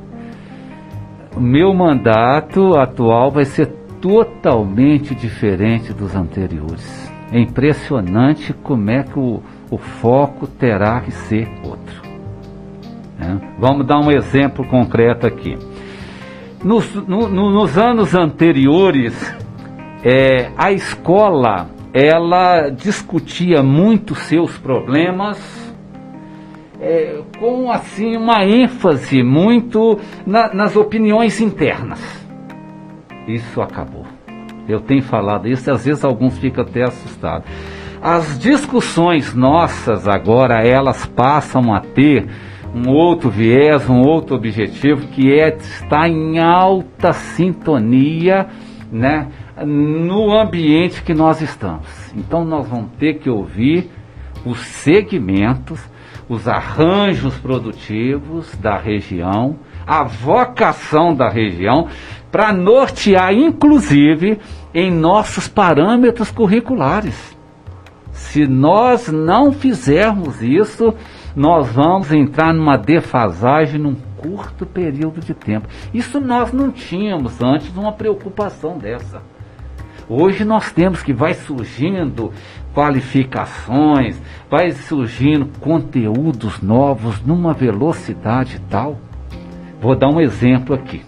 meu 1.37 1.75
mandato 1.75 2.75
atual 2.75 3.29
vai 3.29 3.45
ser 3.45 3.67
totalmente 4.01 5.13
diferente 5.13 5.93
dos 5.93 6.15
anteriores. 6.15 7.07
É 7.31 7.39
impressionante 7.39 8.51
como 8.51 8.89
é 8.89 9.03
que 9.03 9.19
o, 9.19 9.43
o 9.69 9.77
foco 9.77 10.47
terá 10.47 11.01
que 11.01 11.11
ser 11.11 11.47
outro. 11.63 12.01
É? 13.21 13.37
Vamos 13.59 13.85
dar 13.85 13.99
um 13.99 14.09
exemplo 14.09 14.65
concreto 14.65 15.27
aqui. 15.27 15.55
Nos, 16.63 16.95
no, 16.95 17.29
no, 17.29 17.51
nos 17.51 17.77
anos 17.77 18.15
anteriores, 18.15 19.13
é, 20.09 20.51
a 20.57 20.71
escola 20.71 21.67
ela 21.93 22.69
discutia 22.69 23.61
muito 23.61 24.15
seus 24.15 24.57
problemas 24.57 25.37
é, 26.79 27.21
com 27.37 27.69
assim 27.69 28.15
uma 28.15 28.45
ênfase 28.45 29.21
muito 29.21 29.99
na, 30.25 30.53
nas 30.53 30.77
opiniões 30.77 31.41
internas. 31.41 31.99
Isso 33.27 33.61
acabou. 33.61 34.05
Eu 34.65 34.79
tenho 34.79 35.01
falado 35.01 35.45
isso, 35.45 35.69
às 35.69 35.83
vezes 35.83 36.05
alguns 36.05 36.37
ficam 36.37 36.63
até 36.63 36.83
assustados. 36.83 37.49
As 38.01 38.39
discussões 38.39 39.33
nossas 39.33 40.07
agora, 40.07 40.65
elas 40.65 41.05
passam 41.05 41.73
a 41.73 41.81
ter 41.81 42.29
um 42.73 42.89
outro 42.89 43.29
viés, 43.29 43.89
um 43.89 44.01
outro 44.01 44.37
objetivo, 44.37 45.07
que 45.07 45.33
é 45.33 45.49
estar 45.49 46.07
em 46.07 46.39
alta 46.39 47.11
sintonia, 47.11 48.47
né? 48.89 49.27
No 49.65 50.37
ambiente 50.37 51.01
que 51.01 51.13
nós 51.13 51.41
estamos. 51.41 51.87
Então 52.15 52.45
nós 52.45 52.67
vamos 52.67 52.91
ter 52.99 53.15
que 53.15 53.29
ouvir 53.29 53.89
os 54.45 54.59
segmentos, 54.59 55.81
os 56.29 56.47
arranjos 56.47 57.35
produtivos 57.37 58.53
da 58.57 58.77
região, 58.77 59.57
a 59.85 60.03
vocação 60.03 61.15
da 61.15 61.29
região, 61.29 61.87
para 62.31 62.53
nortear, 62.53 63.33
inclusive, 63.33 64.39
em 64.73 64.91
nossos 64.91 65.47
parâmetros 65.47 66.29
curriculares. 66.29 67.35
Se 68.11 68.45
nós 68.45 69.07
não 69.07 69.51
fizermos 69.51 70.41
isso, 70.41 70.93
nós 71.35 71.71
vamos 71.71 72.11
entrar 72.11 72.53
numa 72.53 72.77
defasagem 72.77 73.79
num 73.79 73.95
curto 74.17 74.65
período 74.65 75.21
de 75.21 75.33
tempo. 75.33 75.67
Isso 75.93 76.19
nós 76.19 76.51
não 76.51 76.71
tínhamos 76.71 77.41
antes 77.41 77.75
uma 77.75 77.93
preocupação 77.93 78.77
dessa. 78.77 79.21
Hoje 80.09 80.45
nós 80.45 80.71
temos 80.71 81.03
que 81.03 81.11
vai 81.11 81.33
surgindo 81.33 82.31
qualificações, 82.73 84.17
vai 84.49 84.71
surgindo 84.71 85.49
conteúdos 85.59 86.61
novos 86.61 87.21
numa 87.21 87.53
velocidade 87.53 88.61
tal. 88.69 88.97
Vou 89.81 89.97
dar 89.97 90.07
um 90.07 90.21
exemplo 90.21 90.73
aqui. 90.73 91.01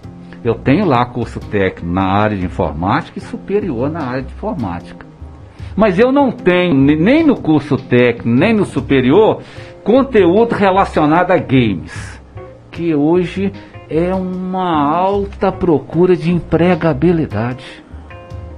Eu 0.43 0.55
tenho 0.55 0.85
lá 0.85 1.05
curso 1.05 1.39
técnico 1.39 1.93
na 1.93 2.07
área 2.07 2.35
de 2.35 2.45
informática 2.45 3.19
e 3.19 3.21
superior 3.21 3.89
na 3.89 4.01
área 4.01 4.23
de 4.23 4.33
informática. 4.33 5.05
Mas 5.77 5.97
eu 5.97 6.11
não 6.11 6.29
tenho, 6.29 6.73
nem 6.73 7.25
no 7.25 7.39
curso 7.39 7.77
técnico, 7.77 8.27
nem 8.27 8.53
no 8.53 8.65
superior, 8.65 9.41
conteúdo 9.81 10.53
relacionado 10.53 11.31
a 11.31 11.37
games, 11.37 12.21
que 12.69 12.93
hoje 12.93 13.53
é 13.89 14.13
uma 14.13 14.93
alta 14.93 15.51
procura 15.51 16.17
de 16.17 16.31
empregabilidade. 16.31 17.83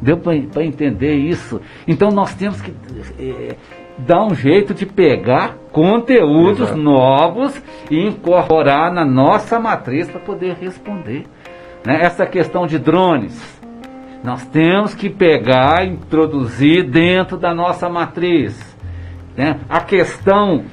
Deu 0.02 0.18
para 0.18 0.66
entender 0.66 1.16
isso? 1.16 1.62
Então 1.88 2.10
nós 2.10 2.34
temos 2.34 2.60
que 2.62 2.74
é, 3.20 3.56
dar 4.00 4.26
um 4.26 4.34
jeito 4.34 4.74
de 4.74 4.86
pegar 4.86 5.58
conteúdos 5.72 6.70
Exato. 6.70 6.78
novos 6.78 7.62
e 7.90 8.08
incorporar 8.08 8.92
na 8.92 9.06
nossa 9.06 9.60
matriz 9.60 10.10
para 10.10 10.20
poder 10.20 10.56
responder. 10.60 11.26
Né? 11.86 12.00
Essa 12.02 12.26
questão 12.26 12.66
de 12.66 12.80
drones. 12.80 13.62
Nós 14.24 14.46
temos 14.48 14.94
que 14.94 15.10
pegar 15.10 15.84
e 15.84 15.92
introduzir 15.92 16.90
dentro 16.90 17.38
da 17.38 17.54
nossa 17.54 17.90
matriz. 17.90 18.78
Né? 19.36 19.60
A 19.68 19.82
questão, 19.82 20.64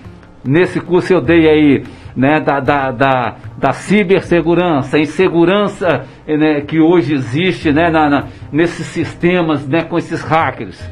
nesse 0.45 0.81
curso 0.81 1.13
eu 1.13 1.21
dei 1.21 1.49
aí, 1.49 1.85
né, 2.19 2.41
da, 2.41 2.59
da, 2.59 2.91
da, 2.91 3.37
da 3.57 3.73
cibersegurança, 3.73 4.99
insegurança 4.99 6.05
né, 6.27 6.63
que 6.63 6.81
hoje 6.81 7.15
existe 7.15 7.73
né, 7.73 7.89
na, 7.91 8.11
na, 8.11 8.25
nesses 8.51 8.87
sistemas, 8.89 9.65
né, 9.69 9.85
com 9.85 9.97
esses 9.97 10.21
hackers. 10.23 10.83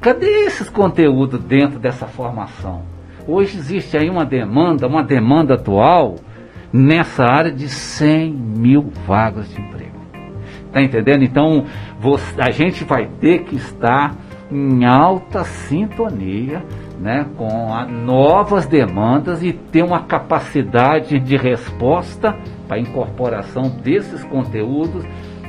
Cadê 0.00 0.46
esses 0.46 0.70
conteúdos 0.70 1.38
dentro 1.44 1.78
dessa 1.78 2.06
formação? 2.06 2.80
Hoje 3.28 3.58
existe 3.58 3.94
aí 3.98 4.08
uma 4.08 4.24
demanda, 4.24 4.86
uma 4.86 5.04
demanda 5.04 5.52
atual 5.52 6.16
nessa 6.72 7.24
área 7.24 7.52
de 7.52 7.68
100 7.68 8.32
mil 8.32 8.90
vagas 9.06 9.50
de 9.50 9.60
emprego. 9.60 10.00
Tá 10.72 10.80
entendendo? 10.80 11.22
Então, 11.22 11.66
você, 11.98 12.40
a 12.40 12.50
gente 12.50 12.84
vai 12.84 13.06
ter 13.20 13.40
que 13.40 13.56
estar 13.56 14.16
em 14.50 14.86
alta 14.86 15.44
sintonia 15.44 16.64
né, 17.00 17.26
com 17.36 17.48
novas 18.04 18.66
demandas 18.66 19.42
e 19.42 19.52
ter 19.54 19.82
uma 19.82 20.00
capacidade 20.04 21.18
de 21.18 21.34
resposta 21.34 22.36
para 22.68 22.76
a 22.76 22.80
incorporação 22.80 23.62
desses 23.82 24.22
conteúdos 24.24 25.04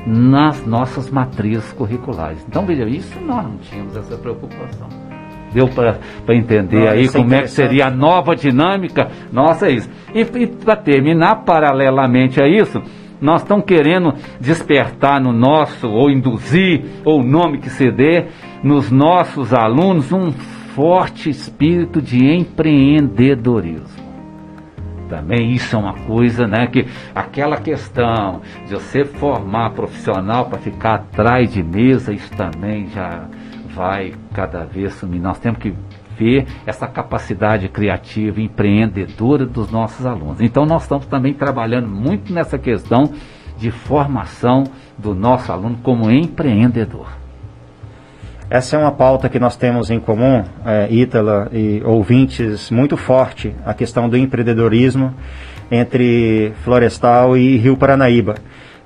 nas 0.07 0.65
nossas 0.65 1.11
matrizes 1.11 1.73
curriculares. 1.73 2.43
Então, 2.47 2.65
veja, 2.65 2.85
isso 2.85 3.19
nós 3.19 3.43
não 3.43 3.57
tínhamos 3.57 3.97
essa 3.97 4.17
preocupação. 4.17 4.87
Deu 5.53 5.67
para 5.67 5.99
entender 6.33 6.79
não, 6.79 6.87
aí 6.87 7.05
é 7.05 7.11
como 7.11 7.33
é 7.35 7.41
que 7.41 7.49
seria 7.49 7.87
a 7.87 7.91
nova 7.91 8.33
dinâmica? 8.33 9.09
Nossa, 9.33 9.67
é 9.67 9.73
isso. 9.73 9.89
E, 10.15 10.21
e 10.21 10.47
para 10.47 10.77
terminar, 10.77 11.43
paralelamente 11.43 12.41
a 12.41 12.47
isso, 12.47 12.81
nós 13.19 13.41
estamos 13.41 13.65
querendo 13.65 14.13
despertar 14.39 15.21
no 15.21 15.33
nosso, 15.33 15.89
ou 15.89 16.09
induzir, 16.09 16.85
ou 17.03 17.19
o 17.19 17.23
nome 17.23 17.59
que 17.59 17.69
se 17.69 17.91
dê, 17.91 18.27
nos 18.63 18.89
nossos 18.89 19.53
alunos 19.53 20.11
um 20.13 20.31
forte 20.75 21.29
espírito 21.29 22.01
de 22.01 22.25
empreendedorismo. 22.33 24.11
Também 25.09 25.51
isso 25.51 25.75
é 25.75 25.79
uma 25.79 25.93
coisa, 26.05 26.47
né? 26.47 26.67
Que 26.67 26.85
aquela 27.13 27.57
questão 27.57 28.41
de 28.65 28.73
você 28.73 29.03
formar 29.03 29.71
profissional 29.71 30.45
para 30.45 30.57
ficar 30.57 30.95
atrás 30.95 31.51
de 31.51 31.61
mesa, 31.61 32.13
isso 32.13 32.31
também 32.31 32.87
já 32.87 33.27
vai 33.75 34.13
cada 34.33 34.63
vez 34.63 34.93
sumir. 34.93 35.19
Nós 35.19 35.37
temos 35.37 35.59
que 35.59 35.73
ver 36.17 36.47
essa 36.65 36.87
capacidade 36.87 37.67
criativa, 37.67 38.39
empreendedora 38.39 39.45
dos 39.45 39.69
nossos 39.69 40.05
alunos. 40.05 40.39
Então 40.39 40.65
nós 40.65 40.83
estamos 40.83 41.05
também 41.07 41.33
trabalhando 41.33 41.89
muito 41.89 42.31
nessa 42.31 42.57
questão 42.57 43.11
de 43.57 43.69
formação 43.69 44.63
do 44.97 45.13
nosso 45.13 45.51
aluno 45.51 45.77
como 45.83 46.09
empreendedor. 46.09 47.20
Essa 48.51 48.75
é 48.75 48.79
uma 48.79 48.91
pauta 48.91 49.29
que 49.29 49.39
nós 49.39 49.55
temos 49.55 49.89
em 49.89 49.97
comum, 49.97 50.43
é, 50.65 50.85
Ítala 50.91 51.47
e 51.53 51.81
ouvintes, 51.85 52.69
muito 52.69 52.97
forte, 52.97 53.55
a 53.65 53.73
questão 53.73 54.09
do 54.09 54.17
empreendedorismo 54.17 55.15
entre 55.71 56.51
Florestal 56.61 57.37
e 57.37 57.55
Rio 57.55 57.77
Paranaíba. 57.77 58.35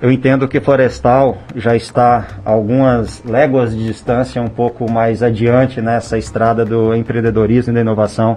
Eu 0.00 0.12
entendo 0.12 0.46
que 0.46 0.60
Florestal 0.60 1.38
já 1.56 1.74
está 1.74 2.28
algumas 2.44 3.24
léguas 3.24 3.76
de 3.76 3.84
distância, 3.84 4.40
um 4.40 4.46
pouco 4.46 4.88
mais 4.88 5.20
adiante 5.20 5.82
nessa 5.82 6.16
estrada 6.16 6.64
do 6.64 6.94
empreendedorismo 6.94 7.72
e 7.72 7.74
da 7.74 7.80
inovação 7.80 8.36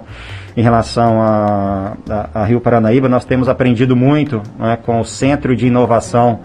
em 0.56 0.62
relação 0.62 1.22
a, 1.22 1.96
a, 2.10 2.40
a 2.42 2.44
Rio 2.44 2.60
Paranaíba. 2.60 3.08
Nós 3.08 3.24
temos 3.24 3.48
aprendido 3.48 3.94
muito 3.94 4.42
né, 4.58 4.76
com 4.84 4.98
o 4.98 5.04
Centro 5.04 5.54
de 5.54 5.68
Inovação, 5.68 6.40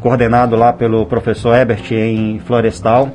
coordenado 0.00 0.56
lá 0.56 0.72
pelo 0.72 1.04
professor 1.04 1.54
Ebert 1.54 1.92
em 1.92 2.38
Florestal. 2.38 3.12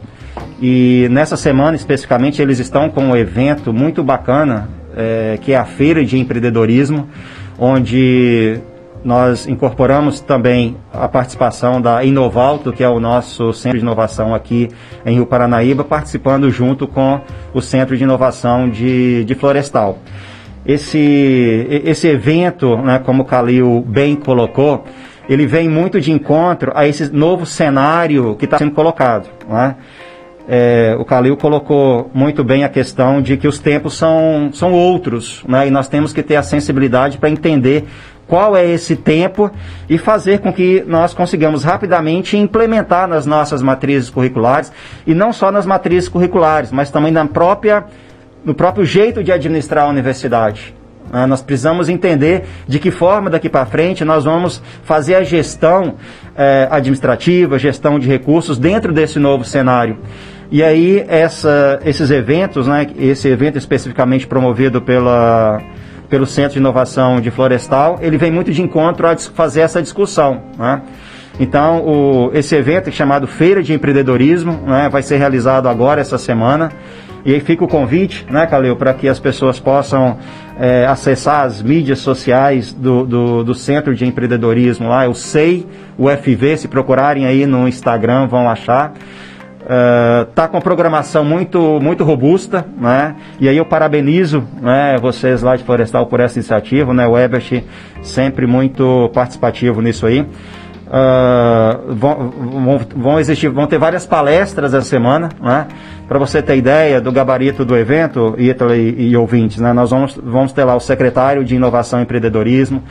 E 0.61 1.07
nessa 1.09 1.37
semana 1.37 1.75
especificamente 1.75 2.41
eles 2.41 2.59
estão 2.59 2.89
com 2.89 3.01
um 3.01 3.15
evento 3.15 3.73
muito 3.73 4.03
bacana, 4.03 4.69
é, 4.95 5.37
que 5.41 5.53
é 5.53 5.57
a 5.57 5.65
Feira 5.65 6.03
de 6.03 6.17
Empreendedorismo, 6.17 7.07
onde 7.57 8.59
nós 9.03 9.47
incorporamos 9.47 10.19
também 10.19 10.75
a 10.93 11.07
participação 11.07 11.81
da 11.81 12.03
Inovalto, 12.03 12.73
que 12.73 12.83
é 12.83 12.89
o 12.89 12.99
nosso 12.99 13.53
centro 13.53 13.77
de 13.77 13.83
inovação 13.85 14.35
aqui 14.35 14.69
em 15.05 15.15
Rio 15.15 15.25
Paranaíba, 15.25 15.83
participando 15.83 16.49
junto 16.51 16.87
com 16.87 17.21
o 17.53 17.61
Centro 17.61 17.95
de 17.95 18.03
Inovação 18.03 18.69
de, 18.69 19.23
de 19.23 19.35
Florestal. 19.35 19.99
Esse, 20.65 21.65
esse 21.85 22.07
evento, 22.07 22.75
né, 22.77 22.99
como 22.99 23.23
o 23.23 23.25
Calil 23.25 23.83
bem 23.87 24.15
colocou, 24.15 24.83
ele 25.29 25.45
vem 25.45 25.69
muito 25.69 26.01
de 26.01 26.11
encontro 26.11 26.71
a 26.75 26.87
esse 26.87 27.13
novo 27.13 27.45
cenário 27.45 28.35
que 28.35 28.45
está 28.45 28.57
sendo 28.57 28.71
colocado. 28.71 29.29
Né? 29.47 29.75
É, 30.51 30.96
o 30.98 31.06
Calil 31.06 31.38
colocou 31.38 32.10
muito 32.12 32.44
bem 32.44 32.63
a 32.63 32.70
questão 32.70 33.22
de 33.22 33.38
que 33.38 33.48
os 33.48 33.60
tempos 33.60 33.96
são, 33.96 34.50
são 34.51 34.74
outros, 34.74 35.44
né? 35.48 35.68
e 35.68 35.70
nós 35.70 35.88
temos 35.88 36.12
que 36.12 36.24
ter 36.24 36.38
a 36.38 36.41
sensibilidade 36.41 37.20
para 37.20 37.29
entender 37.29 37.86
qual 38.25 38.58
é 38.58 38.65
esse 38.65 38.96
tempo 38.96 39.51
e 39.88 40.00
fazer 40.00 40.39
com 40.39 40.51
que 40.51 40.84
nós 40.88 41.13
consigamos 41.13 41.63
rapidamente 41.63 42.36
implementar 42.36 43.08
nas 43.08 43.27
nossas 43.27 43.62
matrizes 43.62 44.10
curriculares 44.10 44.72
e 45.06 45.13
não 45.13 45.32
só 45.32 45.51
nas 45.51 45.68
matrizes 45.68 46.10
curriculares, 46.10 46.72
mas 46.72 46.89
também 46.89 47.12
na 47.12 47.27
própria, 47.27 47.84
no 48.44 48.56
próprio 48.56 48.84
jeito 48.84 49.24
de 49.24 49.32
administrar 49.32 49.86
a 49.86 49.88
universidade. 49.88 50.74
Ah, 51.12 51.27
nós 51.27 51.44
precisamos 51.44 51.89
entender 51.89 52.46
de 52.68 52.79
que 52.79 52.89
forma 52.91 53.29
daqui 53.29 53.50
para 53.50 53.65
frente 53.65 54.06
nós 54.06 54.25
vamos 54.25 54.62
fazer 54.84 55.15
a 55.15 55.24
gestão 55.24 55.96
eh, 56.36 56.68
administrativa, 56.70 57.58
gestão 57.58 57.98
de 57.98 58.08
recursos 58.08 58.60
dentro 58.60 58.94
desse 58.94 59.18
novo 59.18 59.44
cenário. 59.44 59.98
E 60.51 60.63
aí 60.63 61.06
essa, 61.08 61.79
esses 61.86 62.10
eventos, 62.10 62.68
né, 62.68 62.88
esse 62.98 63.27
evento 63.27 63.58
especificamente 63.58 64.25
promovido 64.25 64.82
pela 64.82 65.62
pelo 66.10 66.25
Centro 66.25 66.53
de 66.53 66.60
Inovação 66.60 67.22
de 67.22 67.29
Florestal, 67.29 68.00
ele 68.01 68.18
vem 68.18 68.32
muito 68.32 68.51
de 68.51 68.62
encontro 68.62 69.08
a 69.08 69.15
fazer 69.15 69.62
essa 69.62 69.79
discussão. 69.79 70.41
Né? 70.58 70.82
Então, 71.39 71.86
o, 71.86 72.32
esse 72.34 72.56
evento 72.56 72.89
é 72.89 72.91
chamado 72.91 73.27
Feira 73.27 73.62
de 73.62 73.74
Empreendedorismo 73.74 74.60
né, 74.65 74.89
vai 74.89 75.03
ser 75.03 75.18
realizado 75.18 75.70
agora, 75.70 76.01
essa 76.01 76.18
semana. 76.18 76.72
E 77.24 77.34
aí 77.34 77.39
fica 77.41 77.63
o 77.63 77.68
convite, 77.68 78.25
né, 78.29 78.48
Calil, 78.48 78.75
para 78.75 78.94
que 78.94 79.08
as 79.08 79.20
pessoas 79.20 79.60
possam 79.60 80.18
é, 80.60 80.86
acessar 80.86 81.46
as 81.46 81.62
mídias 81.62 82.00
sociais 82.00 82.74
do, 82.74 83.06
do, 83.06 83.44
do, 83.44 83.53
Centro 83.53 83.94
de 83.94 84.06
Empreendedorismo 84.06 84.88
lá, 84.88 85.06
eu 85.06 85.13
sei, 85.13 85.68
o 85.98 86.10
FV, 86.10 86.58
se 86.58 86.68
procurarem 86.68 87.25
aí 87.25 87.46
no 87.46 87.68
Instagram 87.68 88.25
vão 88.27 88.50
achar 88.50 88.94
está 90.27 90.45
uh, 90.45 90.49
com 90.49 90.59
programação 90.59 91.23
muito, 91.23 91.79
muito 91.79 92.03
robusta, 92.03 92.65
né? 92.75 93.15
E 93.39 93.47
aí 93.47 93.55
eu 93.55 93.65
parabenizo 93.65 94.43
né, 94.59 94.97
vocês 94.99 95.43
lá 95.43 95.55
de 95.55 95.63
Florestal 95.63 96.07
por 96.07 96.19
essa 96.19 96.39
iniciativa, 96.39 96.91
né? 96.91 97.07
O 97.07 97.15
Ebert 97.15 97.63
sempre 98.01 98.47
muito 98.47 99.11
participativo 99.13 99.79
nisso 99.81 100.07
aí. 100.07 100.21
Uh, 100.21 101.94
vão, 101.94 102.29
vão, 102.29 102.81
vão, 102.96 103.20
existir, 103.20 103.48
vão 103.50 103.67
ter 103.67 103.77
várias 103.77 104.07
palestras 104.07 104.74
essa 104.74 104.87
semana, 104.87 105.29
né? 105.39 105.67
Para 106.07 106.17
você 106.17 106.41
ter 106.41 106.57
ideia 106.57 107.00
do 107.00 107.11
gabarito 107.11 107.63
do 107.63 107.77
evento, 107.77 108.33
Ítalo 108.39 108.74
e, 108.74 109.09
e, 109.09 109.15
ouvintes, 109.15 109.59
né? 109.59 109.72
Nós 109.72 109.91
vamos, 109.91 110.20
vamos 110.22 110.51
ter 110.51 110.63
lá 110.63 110.75
o 110.75 110.79
secretário 110.79 111.46
de 111.46 111.55
Inovação 111.55 112.00
e 112.00 112.03
Empreendedorismo, 112.03 112.83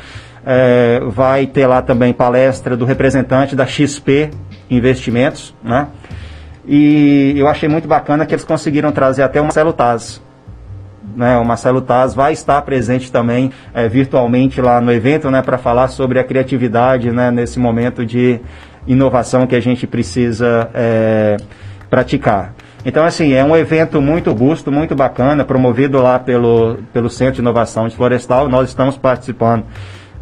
é, 0.47 1.01
vai 1.09 1.45
ter 1.47 1.67
lá 1.67 1.83
também 1.83 2.13
palestra 2.13 2.77
do 2.77 2.85
representante 2.85 3.57
da 3.57 3.67
XP 3.67 4.31
Investimentos, 4.71 5.53
né? 5.65 5.89
E 6.69 7.33
eu 7.35 7.49
achei 7.49 7.69
muito 7.69 7.89
bacana 7.89 8.27
que 8.27 8.35
eles 8.35 8.45
conseguiram 8.45 8.93
trazer 8.93 9.23
até 9.23 9.41
o 9.41 9.45
Marcelo 9.45 9.73
Taz. 9.73 10.23
Né, 11.17 11.37
o 11.39 11.45
Marcelo 11.45 11.81
Taz 11.81 12.15
vai 12.15 12.35
estar 12.35 12.61
presente 12.63 13.11
também 13.11 13.51
é, 13.73 13.89
virtualmente 13.89 14.61
lá 14.61 14.79
no 14.79 14.93
evento 14.93 15.31
né, 15.31 15.41
para 15.41 15.57
falar 15.57 15.89
sobre 15.89 16.19
a 16.19 16.25
criatividade 16.25 17.11
né, 17.11 17.31
nesse 17.31 17.59
momento 17.59 18.05
de 18.05 18.39
inovação 18.87 19.47
que 19.47 19.57
a 19.57 19.61
gente 19.61 19.87
precisa 19.87 20.69
é, 20.75 21.39
praticar. 21.89 22.55
Então, 22.85 23.05
assim, 23.05 23.33
é 23.33 23.43
um 23.43 23.57
evento 23.57 24.01
muito 24.01 24.31
robusto, 24.31 24.71
muito 24.71 24.95
bacana, 24.95 25.45
promovido 25.45 26.01
lá 26.01 26.19
pelo, 26.19 26.79
pelo 26.93 27.11
Centro 27.11 27.35
de 27.35 27.41
Inovação 27.41 27.89
de 27.89 27.97
Florestal. 27.97 28.49
Nós 28.49 28.69
estamos 28.69 28.97
participando 28.97 29.65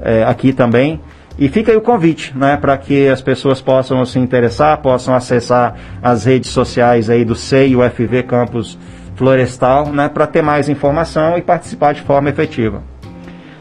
é, 0.00 0.22
aqui 0.24 0.52
também. 0.52 1.00
E 1.38 1.48
fica 1.48 1.70
aí 1.70 1.76
o 1.76 1.82
convite, 1.82 2.36
né, 2.36 2.56
para 2.56 2.76
que 2.78 3.08
as 3.08 3.20
pessoas 3.20 3.60
possam 3.60 4.04
se 4.06 4.18
interessar, 4.18 4.78
possam 4.78 5.14
acessar 5.14 5.74
as 6.02 6.24
redes 6.24 6.50
sociais 6.50 7.10
aí 7.10 7.24
do 7.24 7.34
o 7.34 7.90
FV 7.90 8.22
Campus 8.22 8.78
Florestal, 9.16 9.92
né, 9.92 10.08
para 10.08 10.26
ter 10.26 10.42
mais 10.42 10.68
informação 10.68 11.36
e 11.36 11.42
participar 11.42 11.92
de 11.92 12.00
forma 12.00 12.30
efetiva. 12.30 12.82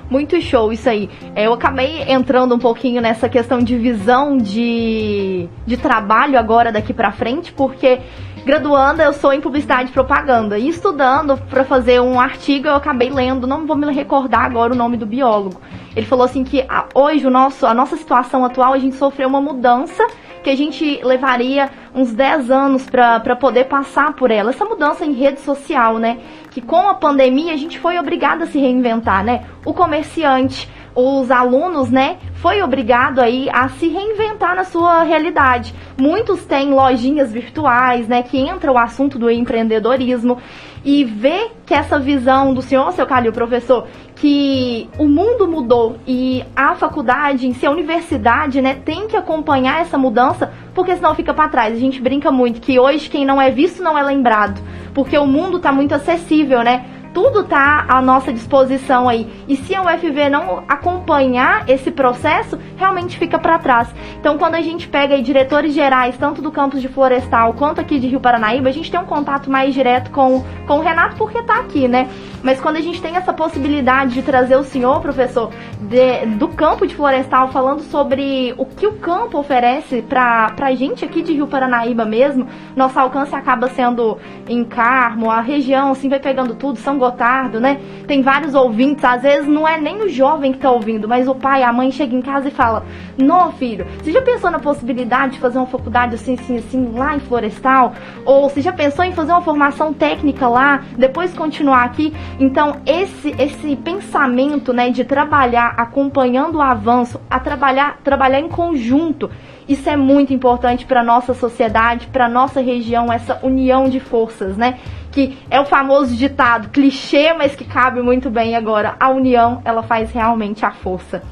Muito 0.10 0.40
show 0.40 0.72
isso 0.72 0.88
aí. 0.88 1.10
É, 1.36 1.48
eu 1.48 1.54
acabei 1.54 2.04
entrando 2.08 2.54
um 2.54 2.60
pouquinho 2.60 3.02
nessa 3.02 3.28
questão 3.28 3.60
de 3.60 3.76
visão 3.76 4.38
de, 4.38 5.50
de 5.66 5.78
trabalho 5.78 6.38
agora 6.38 6.72
daqui 6.72 6.94
para 6.94 7.12
frente, 7.12 7.52
porque 7.52 8.00
graduanda 8.46 9.04
eu 9.04 9.12
sou 9.12 9.34
em 9.34 9.42
publicidade 9.42 9.90
e 9.90 9.94
propaganda 9.94 10.60
e 10.60 10.70
estudando 10.70 11.36
para 11.50 11.64
fazer 11.64 12.00
um 12.00 12.20
artigo 12.20 12.68
eu 12.68 12.76
acabei 12.76 13.10
lendo, 13.10 13.48
não 13.48 13.66
vou 13.66 13.76
me 13.76 13.92
recordar 13.92 14.46
agora 14.46 14.72
o 14.72 14.76
nome 14.76 14.98
do 14.98 15.06
biólogo. 15.06 15.60
Ele 15.96 16.06
falou 16.06 16.26
assim 16.26 16.44
que 16.44 16.64
a, 16.70 16.86
hoje 16.94 17.26
o 17.26 17.32
nosso, 17.32 17.66
a 17.66 17.74
nossa 17.74 17.98
situação 17.98 18.46
atual, 18.46 18.74
a 18.74 18.78
gente 18.78 18.96
sofreu 18.98 19.28
uma 19.28 19.42
mudança 19.42 20.06
que 20.44 20.50
a 20.52 20.56
gente 20.56 21.02
levaria 21.04 21.72
uns 21.94 22.14
10 22.14 22.52
anos 22.52 22.88
para 22.88 23.36
poder 23.36 23.64
passar 23.64 24.14
por 24.14 24.30
ela. 24.30 24.52
Essa 24.52 24.64
mudança 24.64 25.04
em 25.04 25.14
rede 25.14 25.40
social, 25.40 25.98
né? 25.98 26.20
Que 26.52 26.62
com 26.62 26.88
a 26.88 26.94
pandemia 26.94 27.52
a 27.52 27.58
gente 27.58 27.80
foi 27.80 27.98
obrigado 27.98 28.44
a 28.44 28.46
se 28.46 28.60
reinventar, 28.60 29.24
né? 29.24 29.46
O 29.66 29.74
comerciante, 29.74 30.70
os 30.96 31.30
alunos, 31.30 31.92
né, 31.92 32.18
foi 32.36 32.62
obrigado 32.62 33.20
aí 33.20 33.50
a 33.52 33.68
se 33.68 33.90
reinventar 33.90 34.56
na 34.56 34.64
sua 34.64 35.04
realidade. 35.04 35.76
Muitos 35.98 36.46
têm 36.46 36.74
lojinhas 36.74 37.34
virtuais, 37.34 38.08
né, 38.08 38.24
que 38.24 38.38
entra 38.38 38.72
o 38.72 38.78
assunto 38.78 39.20
do 39.20 39.30
empreendedorismo 39.30 40.38
e 40.86 41.04
ver 41.04 41.52
que 41.66 41.74
essa 41.74 42.00
visão 42.00 42.54
do 42.54 42.62
senhor, 42.62 42.92
seu 42.94 43.06
Calil, 43.06 43.34
professor, 43.34 43.88
que 44.16 44.88
o 44.98 45.08
mundo 45.08 45.48
mudou 45.48 45.98
e 46.08 46.44
a 46.56 46.76
faculdade, 46.76 47.48
em 47.48 47.54
si, 47.54 47.66
a 47.66 47.72
universidade, 47.72 48.62
né, 48.62 48.76
tem 48.86 49.08
que 49.08 49.18
acompanhar 49.18 49.82
essa 49.82 49.98
mudança, 49.98 50.54
porque 50.74 50.96
senão 50.96 51.16
fica 51.16 51.34
para 51.34 51.50
trás. 51.50 51.76
A 51.76 51.80
gente 51.80 52.00
brinca 52.00 52.32
muito 52.32 52.62
que 52.62 52.80
hoje 52.80 53.10
quem 53.10 53.26
não 53.26 53.42
é 53.42 53.50
visto 53.50 53.84
não 53.84 53.98
é 53.98 54.04
lembrado, 54.04 54.62
porque 54.94 55.18
o 55.18 55.26
mundo 55.26 55.58
está 55.58 55.72
muito 55.72 55.94
acessível, 55.94 56.64
né? 56.64 56.86
Tudo 57.16 57.46
tá 57.46 57.86
à 57.88 58.02
nossa 58.02 58.34
disposição 58.34 59.08
aí. 59.08 59.26
E 59.48 59.56
se 59.56 59.74
a 59.74 59.82
UFV 59.82 60.30
não 60.30 60.66
acompanhar 60.68 61.64
esse 61.70 61.90
processo, 61.90 62.60
realmente 62.76 63.18
fica 63.18 63.40
para 63.40 63.58
trás. 63.58 63.88
Então, 64.20 64.38
quando 64.38 64.56
a 64.56 64.62
gente 64.62 64.86
pega 64.86 65.16
aí 65.16 65.22
diretores 65.22 65.74
gerais, 65.74 66.18
tanto 66.18 66.42
do 66.42 66.52
campus 66.52 66.82
de 66.82 66.90
Florestal 66.90 67.54
quanto 67.54 67.80
aqui 67.80 68.00
de 68.00 68.08
Rio 68.08 68.20
Paranaíba, 68.20 68.68
a 68.68 68.72
gente 68.74 68.92
tem 68.92 69.00
um 69.00 69.06
contato 69.06 69.50
mais 69.50 69.74
direto 69.74 70.12
com, 70.12 70.44
com 70.68 70.80
o 70.80 70.82
Renato 70.82 71.16
porque 71.16 71.42
tá 71.42 71.58
aqui, 71.60 71.88
né? 71.88 72.10
Mas 72.44 72.60
quando 72.60 72.76
a 72.76 72.82
gente 72.82 73.02
tem 73.02 73.16
essa 73.16 73.32
possibilidade 73.32 74.14
de 74.14 74.22
trazer 74.22 74.58
o 74.58 74.64
senhor, 74.64 75.00
professor, 75.00 75.52
de, 75.80 76.26
do 76.36 76.50
campo 76.50 76.86
de 76.86 76.96
Florestal, 76.96 77.48
falando 77.48 77.80
sobre 77.84 78.54
o 78.58 78.66
que 78.66 78.86
o 78.86 78.98
campo 78.98 79.40
oferece 79.40 80.02
pra, 80.02 80.52
pra 80.52 80.76
gente 80.76 81.06
aqui 81.06 81.22
de 81.22 81.32
Rio 81.32 81.48
Paranaíba 81.48 82.04
mesmo, 82.04 82.46
nosso 82.76 83.00
alcance 83.00 83.34
acaba 83.34 83.70
sendo 83.70 84.18
em 84.50 84.66
Carmo, 84.66 85.32
a 85.32 85.40
região, 85.40 85.92
assim, 85.92 86.10
vai 86.10 86.20
pegando 86.20 86.56
tudo, 86.56 86.78
São 86.78 87.00
Gotardo, 87.06 87.60
né? 87.60 87.80
Tem 88.08 88.22
vários 88.22 88.56
ouvintes, 88.56 89.04
às 89.04 89.22
vezes 89.22 89.48
não 89.48 89.68
é 89.68 89.80
nem 89.80 90.02
o 90.02 90.10
jovem 90.10 90.52
que 90.52 90.60
tá 90.60 90.72
ouvindo, 90.72 91.08
mas 91.08 91.28
o 91.28 91.36
pai, 91.36 91.62
a 91.62 91.72
mãe 91.72 91.92
chega 91.92 92.16
em 92.16 92.22
casa 92.22 92.48
e 92.48 92.52
fala: 92.52 92.84
Não, 93.18 93.54
filho, 93.54 93.86
você 94.04 94.12
já 94.12 94.22
pensou 94.22 94.52
na 94.52 94.60
possibilidade 94.60 95.34
de 95.34 95.40
fazer 95.40 95.58
uma 95.58 95.68
faculdade 95.68 96.16
assim, 96.16 96.34
assim, 96.34 96.58
assim, 96.58 96.92
lá 96.94 97.16
em 97.16 97.20
Florestal? 97.20 97.94
Ou 98.26 98.50
você 98.50 98.62
já 98.62 98.74
pensou 98.74 99.06
em 99.06 99.14
fazer 99.14 99.32
uma 99.32 99.42
formação 99.42 99.94
técnica 99.94 100.50
lá, 100.50 100.84
depois 100.98 101.34
continuar 101.34 101.86
aqui? 101.86 102.14
Então, 102.40 102.82
esse, 102.86 103.34
esse 103.40 103.76
pensamento, 103.78 104.74
né, 104.74 104.90
de 104.90 105.06
trabalhar 105.06 105.76
acompanhando 105.78 106.56
o 106.56 106.62
avanço, 106.62 107.20
a 107.30 107.40
trabalhar, 107.40 108.00
trabalhar 108.04 108.42
em 108.42 108.50
conjunto, 108.50 109.30
isso 109.68 109.90
é 109.90 109.96
muito 109.96 110.34
importante 110.34 110.86
para 110.86 111.02
nossa 111.02 111.34
sociedade, 111.34 112.08
para 112.08 112.28
nossa 112.28 112.62
região, 112.62 113.12
essa 113.12 113.40
união 113.42 113.90
de 113.90 114.00
forças, 114.00 114.58
né? 114.58 114.78
Que 115.12 115.38
é 115.50 115.60
o 115.60 115.66
famoso 115.66 116.16
ditado, 116.16 116.70
clichê, 116.70 117.34
mas 117.34 117.56
que 117.56 117.64
cabe 117.64 118.02
muito 118.02 118.30
bem 118.30 118.56
agora. 118.56 118.96
A 119.00 119.10
união, 119.10 119.62
ela 119.64 119.82
faz 119.82 120.12
realmente 120.12 120.66
a 120.66 120.72
força. 120.72 121.24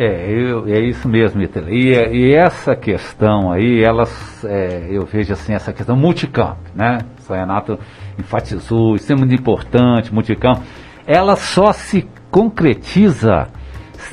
É, 0.00 0.30
eu, 0.30 0.64
é 0.68 0.78
isso 0.78 1.08
mesmo, 1.08 1.42
Ítala. 1.42 1.70
E, 1.70 1.88
e, 1.90 2.32
essa 2.32 2.76
questão 2.76 3.50
aí, 3.50 3.82
elas, 3.82 4.44
é, 4.44 4.86
eu 4.88 5.04
vejo 5.04 5.32
assim, 5.32 5.52
essa 5.52 5.72
questão 5.72 5.96
multicampo, 5.96 6.60
né? 6.72 6.98
O 7.28 7.32
Renato 7.32 7.76
enfatizou, 8.16 8.94
isso 8.94 9.12
é 9.12 9.16
muito 9.16 9.34
importante, 9.34 10.14
multicampo. 10.14 10.62
Ela 11.04 11.34
só 11.34 11.72
se 11.72 12.08
concretiza 12.30 13.48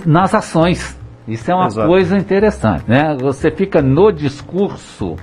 nas 0.08 0.34
ações. 0.34 1.00
Isso 1.28 1.52
é 1.52 1.54
uma 1.54 1.68
Exato. 1.68 1.88
coisa 1.88 2.18
interessante, 2.18 2.86
né? 2.88 3.16
Você 3.22 3.52
fica 3.52 3.80
no 3.80 4.12
discurso, 4.12 5.16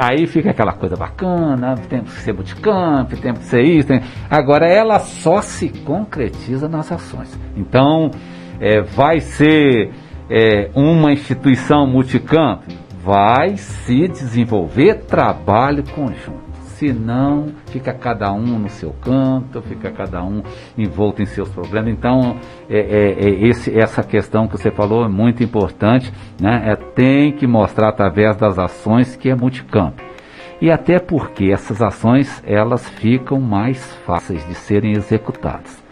aí 0.00 0.26
fica 0.26 0.50
aquela 0.50 0.72
coisa 0.72 0.96
bacana, 0.96 1.76
tem 1.88 2.02
que 2.02 2.10
ser 2.10 2.32
multicampo, 2.32 3.16
tem 3.16 3.34
que 3.34 3.44
ser 3.44 3.62
isso. 3.62 3.86
Tem... 3.86 4.02
Agora, 4.28 4.66
ela 4.66 4.98
só 4.98 5.40
se 5.40 5.68
concretiza 5.68 6.68
nas 6.68 6.90
ações. 6.90 7.38
Então, 7.56 8.10
é, 8.60 8.80
vai 8.80 9.20
ser 9.20 9.90
é, 10.30 10.70
uma 10.74 11.12
instituição 11.12 11.86
multicampo? 11.86 12.64
Vai 13.02 13.56
se 13.56 14.08
desenvolver 14.08 15.04
trabalho 15.04 15.84
conjunto. 15.94 16.46
Senão, 16.76 17.54
fica 17.68 17.94
cada 17.94 18.30
um 18.32 18.58
no 18.58 18.68
seu 18.68 18.90
canto, 19.00 19.62
fica 19.62 19.90
cada 19.90 20.22
um 20.22 20.42
envolto 20.76 21.22
em 21.22 21.24
seus 21.24 21.48
problemas. 21.48 21.90
Então, 21.90 22.36
é, 22.68 22.78
é, 22.78 23.12
é 23.12 23.48
esse, 23.48 23.78
essa 23.78 24.02
questão 24.02 24.46
que 24.46 24.58
você 24.58 24.70
falou 24.70 25.04
é 25.04 25.08
muito 25.08 25.42
importante. 25.42 26.12
Né? 26.38 26.64
É, 26.66 26.76
tem 26.76 27.32
que 27.32 27.46
mostrar 27.46 27.88
através 27.88 28.36
das 28.36 28.58
ações 28.58 29.16
que 29.16 29.30
é 29.30 29.34
multicampo. 29.34 30.02
E 30.60 30.70
até 30.70 30.98
porque 30.98 31.50
essas 31.50 31.80
ações 31.80 32.42
elas 32.46 32.86
ficam 32.88 33.40
mais 33.40 33.94
fáceis 34.04 34.46
de 34.46 34.54
serem 34.54 34.92
executadas. 34.92 35.82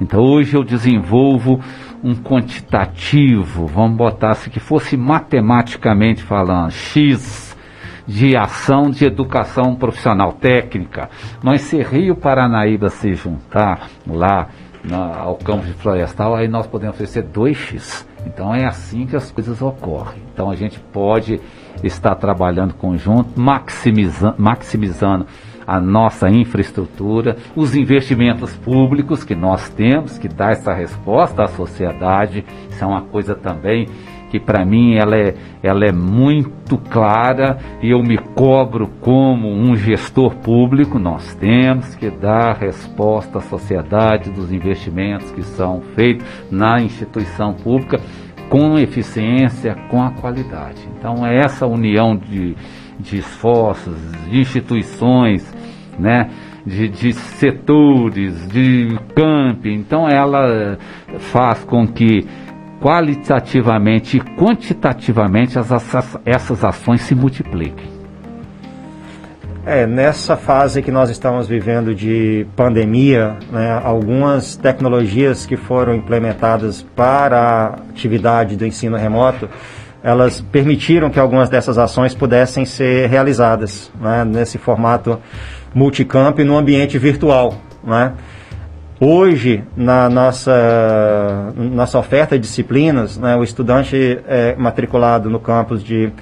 Então 0.00 0.20
hoje 0.20 0.56
eu 0.56 0.64
desenvolvo 0.64 1.60
um 2.02 2.14
quantitativo, 2.14 3.66
vamos 3.66 3.96
botar 3.96 4.30
assim, 4.30 4.50
que 4.50 4.60
fosse 4.60 4.96
matematicamente 4.96 6.22
falando, 6.22 6.70
X 6.70 7.56
de 8.06 8.36
ação 8.36 8.90
de 8.90 9.04
educação 9.04 9.76
profissional 9.76 10.32
técnica. 10.32 11.08
Mas 11.42 11.62
se 11.62 11.80
Rio 11.82 12.16
Paranaíba 12.16 12.88
se 12.88 13.14
juntar 13.14 13.88
lá 14.06 14.48
na, 14.84 15.18
ao 15.20 15.36
campo 15.36 15.64
de 15.64 15.72
florestal, 15.72 16.34
aí 16.34 16.48
nós 16.48 16.66
podemos 16.66 16.94
oferecer 16.94 17.24
2x. 17.24 18.04
Então 18.26 18.54
é 18.54 18.64
assim 18.64 19.06
que 19.06 19.16
as 19.16 19.30
coisas 19.30 19.62
ocorrem. 19.62 20.22
Então 20.32 20.50
a 20.50 20.56
gente 20.56 20.80
pode 20.80 21.40
estar 21.82 22.14
trabalhando 22.16 22.74
conjunto, 22.74 23.38
maximizando, 23.38 24.34
maximizando 24.38 25.26
a 25.66 25.80
nossa 25.80 26.28
infraestrutura, 26.28 27.36
os 27.56 27.74
investimentos 27.74 28.54
públicos 28.56 29.24
que 29.24 29.34
nós 29.34 29.68
temos, 29.70 30.18
que 30.18 30.28
dá 30.28 30.50
essa 30.50 30.72
resposta 30.72 31.44
à 31.44 31.48
sociedade, 31.48 32.44
isso 32.70 32.82
é 32.82 32.86
uma 32.86 33.02
coisa 33.02 33.34
também 33.34 33.86
que 34.30 34.40
para 34.40 34.64
mim 34.64 34.94
ela 34.94 35.14
é, 35.14 35.34
ela 35.62 35.84
é 35.84 35.92
muito 35.92 36.78
clara 36.78 37.58
e 37.82 37.90
eu 37.90 38.02
me 38.02 38.16
cobro 38.16 38.88
como 39.02 39.46
um 39.46 39.76
gestor 39.76 40.34
público, 40.36 40.98
nós 40.98 41.34
temos 41.34 41.94
que 41.94 42.08
dar 42.08 42.56
resposta 42.56 43.38
à 43.38 43.40
sociedade 43.42 44.30
dos 44.30 44.50
investimentos 44.50 45.30
que 45.32 45.42
são 45.42 45.82
feitos 45.94 46.26
na 46.50 46.80
instituição 46.80 47.52
pública 47.52 48.00
com 48.48 48.78
eficiência, 48.78 49.74
com 49.90 50.02
a 50.02 50.10
qualidade. 50.12 50.88
Então 50.96 51.26
é 51.26 51.36
essa 51.36 51.66
união 51.66 52.16
de 52.16 52.56
de 53.02 53.18
esforços, 53.18 53.94
de 54.28 54.40
instituições, 54.40 55.51
né? 55.98 56.30
De, 56.64 56.88
de, 56.88 57.12
setores, 57.12 58.46
de 58.48 58.96
camping. 59.14 59.74
Então 59.74 60.08
ela 60.08 60.78
faz 61.18 61.64
com 61.64 61.86
que 61.86 62.26
qualitativamente 62.80 64.16
e 64.16 64.20
quantitativamente 64.20 65.58
as, 65.58 65.72
as, 65.72 66.18
essas 66.24 66.64
ações 66.64 67.02
se 67.02 67.14
multipliquem. 67.14 67.90
É, 69.64 69.86
nessa 69.86 70.36
fase 70.36 70.82
que 70.82 70.90
nós 70.90 71.08
estamos 71.08 71.46
vivendo 71.46 71.94
de 71.94 72.44
pandemia, 72.56 73.36
né, 73.50 73.80
algumas 73.84 74.56
tecnologias 74.56 75.46
que 75.46 75.56
foram 75.56 75.94
implementadas 75.94 76.82
para 76.96 77.38
a 77.38 77.66
atividade 77.90 78.56
do 78.56 78.66
ensino 78.66 78.96
remoto 78.96 79.48
elas 80.02 80.40
permitiram 80.40 81.10
que 81.10 81.20
algumas 81.20 81.48
dessas 81.48 81.78
ações 81.78 82.14
pudessem 82.14 82.64
ser 82.64 83.08
realizadas 83.08 83.90
né, 84.00 84.24
nesse 84.24 84.58
formato 84.58 85.20
multicamp 85.74 86.38
no 86.38 86.56
ambiente 86.56 86.98
virtual. 86.98 87.54
Né. 87.82 88.12
Hoje, 89.00 89.64
na 89.76 90.08
nossa, 90.08 91.52
nossa 91.56 91.98
oferta 91.98 92.38
de 92.38 92.42
disciplinas, 92.46 93.18
né, 93.18 93.34
o 93.34 93.42
estudante 93.42 94.20
é 94.28 94.54
matriculado 94.56 95.28
no 95.28 95.40
campus 95.40 95.82
de 95.82 96.12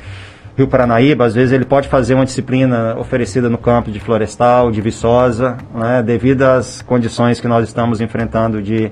Rio 0.56 0.66
Paranaíba, 0.66 1.26
às 1.26 1.34
vezes 1.34 1.52
ele 1.52 1.64
pode 1.64 1.88
fazer 1.88 2.14
uma 2.14 2.24
disciplina 2.24 2.96
oferecida 2.98 3.48
no 3.48 3.58
campus 3.58 3.92
de 3.92 4.00
Florestal, 4.00 4.70
de 4.70 4.80
Viçosa, 4.80 5.58
né, 5.74 6.02
devido 6.02 6.42
às 6.42 6.80
condições 6.80 7.38
que 7.38 7.46
nós 7.46 7.68
estamos 7.68 8.00
enfrentando 8.00 8.62
de 8.62 8.90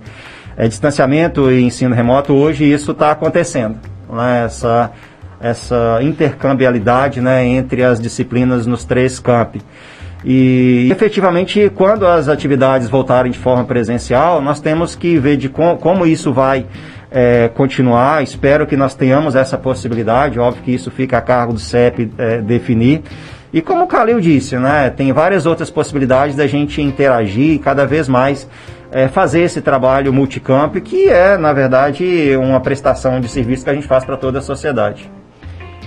é, 0.57 0.69
distanciamento 0.69 1.51
e 1.51 1.63
ensino 1.63 1.95
remoto, 1.95 2.35
hoje 2.35 2.71
isso 2.71 2.93
está 2.93 3.13
acontecendo 3.13 3.79
né, 4.13 4.45
essa, 4.45 4.91
essa 5.41 5.99
intercambialidade 6.03 7.21
né, 7.21 7.47
entre 7.47 7.83
as 7.83 8.01
disciplinas 8.01 8.67
nos 8.67 8.85
três 8.85 9.19
campi. 9.19 9.63
E 10.25 10.89
efetivamente, 10.91 11.71
quando 11.75 12.07
as 12.07 12.29
atividades 12.29 12.89
voltarem 12.89 13.31
de 13.31 13.39
forma 13.39 13.65
presencial, 13.65 14.41
nós 14.41 14.61
temos 14.61 14.95
que 14.95 15.17
ver 15.19 15.37
de 15.37 15.49
com, 15.49 15.77
como 15.77 16.05
isso 16.05 16.33
vai 16.33 16.67
é, 17.11 17.49
continuar. 17.49 18.23
Espero 18.23 18.67
que 18.67 18.77
nós 18.77 18.95
tenhamos 18.95 19.37
essa 19.37 19.57
possibilidade. 19.57 20.39
Óbvio 20.39 20.63
que 20.63 20.75
isso 20.75 20.91
fica 20.91 21.19
a 21.19 21.21
cargo 21.21 21.53
do 21.53 21.61
CEP 21.61 22.11
é, 22.19 22.41
definir. 22.41 23.03
E 23.53 23.63
como 23.63 23.85
o 23.85 23.87
Calil 23.87 24.21
disse, 24.21 24.59
né, 24.59 24.91
tem 24.91 25.11
várias 25.13 25.47
outras 25.47 25.71
possibilidades 25.71 26.37
da 26.37 26.47
gente 26.47 26.83
interagir 26.83 27.61
cada 27.61 27.87
vez 27.87 28.07
mais 28.07 28.49
é, 28.91 29.09
fazer 29.09 29.41
esse 29.41 29.63
trabalho 29.63 30.13
multicamp, 30.13 30.75
que 30.77 31.09
é, 31.09 31.39
na 31.39 31.53
verdade, 31.53 32.37
uma 32.37 32.61
prestação 32.61 33.21
de 33.21 33.29
serviço 33.29 33.65
que 33.65 33.71
a 33.71 33.75
gente 33.75 33.87
faz 33.87 34.05
para 34.05 34.17
toda 34.17 34.41
a 34.41 34.43
sociedade. 34.43 35.11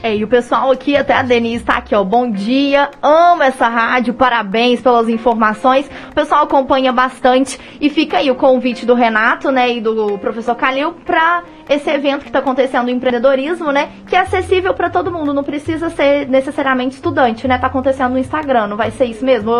É, 0.03 0.15
e 0.15 0.23
o 0.23 0.27
pessoal 0.27 0.71
aqui, 0.71 0.97
até 0.97 1.13
a 1.13 1.21
Denise 1.21 1.57
está 1.57 1.77
aqui, 1.77 1.93
ó. 1.93 2.03
Bom 2.03 2.31
dia, 2.31 2.89
amo 3.03 3.43
essa 3.43 3.67
rádio, 3.67 4.15
parabéns 4.15 4.81
pelas 4.81 5.07
informações. 5.07 5.87
O 6.09 6.15
pessoal 6.15 6.43
acompanha 6.43 6.91
bastante 6.91 7.59
e 7.79 7.87
fica 7.87 8.17
aí 8.17 8.31
o 8.31 8.35
convite 8.35 8.83
do 8.83 8.95
Renato, 8.95 9.51
né, 9.51 9.71
e 9.73 9.79
do 9.79 10.17
professor 10.17 10.55
Calil 10.55 10.93
para 11.05 11.43
esse 11.69 11.87
evento 11.87 12.21
que 12.21 12.29
está 12.29 12.39
acontecendo 12.39 12.87
o 12.87 12.89
empreendedorismo, 12.89 13.71
né, 13.71 13.91
que 14.07 14.15
é 14.15 14.19
acessível 14.19 14.73
para 14.73 14.89
todo 14.89 15.11
mundo, 15.11 15.35
não 15.35 15.43
precisa 15.43 15.89
ser 15.91 16.27
necessariamente 16.27 16.95
estudante, 16.95 17.47
né? 17.47 17.59
Tá 17.59 17.67
acontecendo 17.67 18.13
no 18.13 18.19
Instagram, 18.19 18.67
não 18.67 18.77
vai 18.77 18.89
ser 18.89 19.05
isso 19.05 19.23
mesmo? 19.23 19.51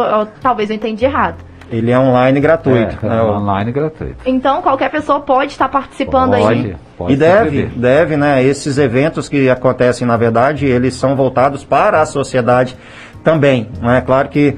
Talvez 0.41 0.71
eu 0.71 0.75
entendi 0.75 1.05
errado. 1.05 1.50
Ele 1.71 1.89
é 1.89 1.97
online 1.97 2.39
gratuito. 2.39 2.97
É, 3.01 3.09
né? 3.09 3.21
online 3.23 3.71
gratuito. 3.71 4.17
Então 4.25 4.61
qualquer 4.61 4.91
pessoa 4.91 5.21
pode 5.21 5.51
estar 5.53 5.69
participando 5.69 6.31
pode, 6.37 6.45
aí. 6.47 6.75
Pode 6.97 7.13
e 7.13 7.15
deve, 7.15 7.65
deve, 7.67 8.17
né? 8.17 8.43
Esses 8.43 8.77
eventos 8.77 9.29
que 9.29 9.49
acontecem, 9.49 10.05
na 10.05 10.17
verdade, 10.17 10.65
eles 10.65 10.93
são 10.95 11.15
voltados 11.15 11.63
para 11.63 12.01
a 12.01 12.05
sociedade 12.05 12.75
também. 13.23 13.69
Né? 13.81 14.01
Claro 14.01 14.27
que 14.27 14.57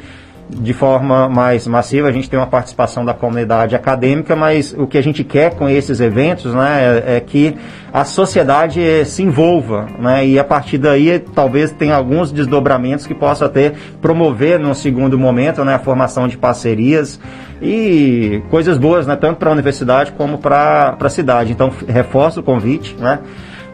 de 0.53 0.73
forma 0.73 1.27
mais 1.27 1.67
massiva, 1.67 2.07
a 2.07 2.11
gente 2.11 2.29
tem 2.29 2.39
uma 2.39 2.47
participação 2.47 3.03
da 3.03 3.13
comunidade 3.13 3.75
acadêmica, 3.75 4.35
mas 4.35 4.73
o 4.77 4.87
que 4.87 4.97
a 4.97 5.03
gente 5.03 5.23
quer 5.23 5.55
com 5.55 5.67
esses 5.67 5.99
eventos 5.99 6.53
né, 6.53 7.03
é, 7.05 7.17
é 7.17 7.19
que 7.19 7.55
a 7.91 8.05
sociedade 8.05 8.81
se 9.05 9.23
envolva, 9.23 9.87
né, 9.99 10.25
e 10.25 10.39
a 10.39 10.43
partir 10.43 10.77
daí 10.77 11.19
talvez 11.19 11.71
tenha 11.71 11.95
alguns 11.95 12.31
desdobramentos 12.31 13.05
que 13.05 13.13
possa 13.13 13.45
até 13.45 13.73
promover 14.01 14.59
num 14.59 14.73
segundo 14.73 15.17
momento 15.17 15.63
né, 15.63 15.75
a 15.75 15.79
formação 15.79 16.27
de 16.27 16.37
parcerias 16.37 17.19
e 17.61 18.41
coisas 18.49 18.77
boas, 18.77 19.07
né, 19.07 19.15
tanto 19.15 19.37
para 19.37 19.49
a 19.49 19.53
universidade 19.53 20.11
como 20.13 20.37
para 20.37 20.97
a 20.99 21.09
cidade. 21.09 21.51
Então, 21.51 21.71
reforço 21.87 22.39
o 22.39 22.43
convite, 22.43 22.95
né, 22.99 23.19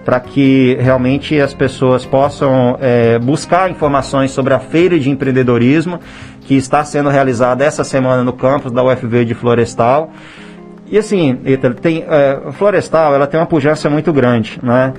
para 0.06 0.20
que 0.20 0.78
realmente 0.80 1.40
as 1.40 1.54
pessoas 1.54 2.06
possam 2.06 2.78
é, 2.82 3.20
buscar 3.20 3.70
informações 3.70 4.32
sobre 4.32 4.54
a 4.54 4.60
feira 4.60 4.98
de 5.00 5.10
empreendedorismo 5.10 6.00
que 6.50 6.56
está 6.56 6.84
sendo 6.84 7.10
realizada 7.10 7.64
essa 7.64 7.84
semana 7.84 8.24
no 8.24 8.34
campus 8.34 8.72
da 8.72 8.84
UFV 8.84 9.24
de 9.24 9.36
Florestal. 9.36 10.10
E 10.90 10.98
assim, 10.98 11.38
tem, 11.80 12.04
é, 12.10 12.52
Florestal 12.54 13.14
ela 13.14 13.28
tem 13.28 13.40
uma 13.40 13.46
pujança 13.46 13.88
muito 13.88 14.12
grande, 14.12 14.60
né? 14.64 14.92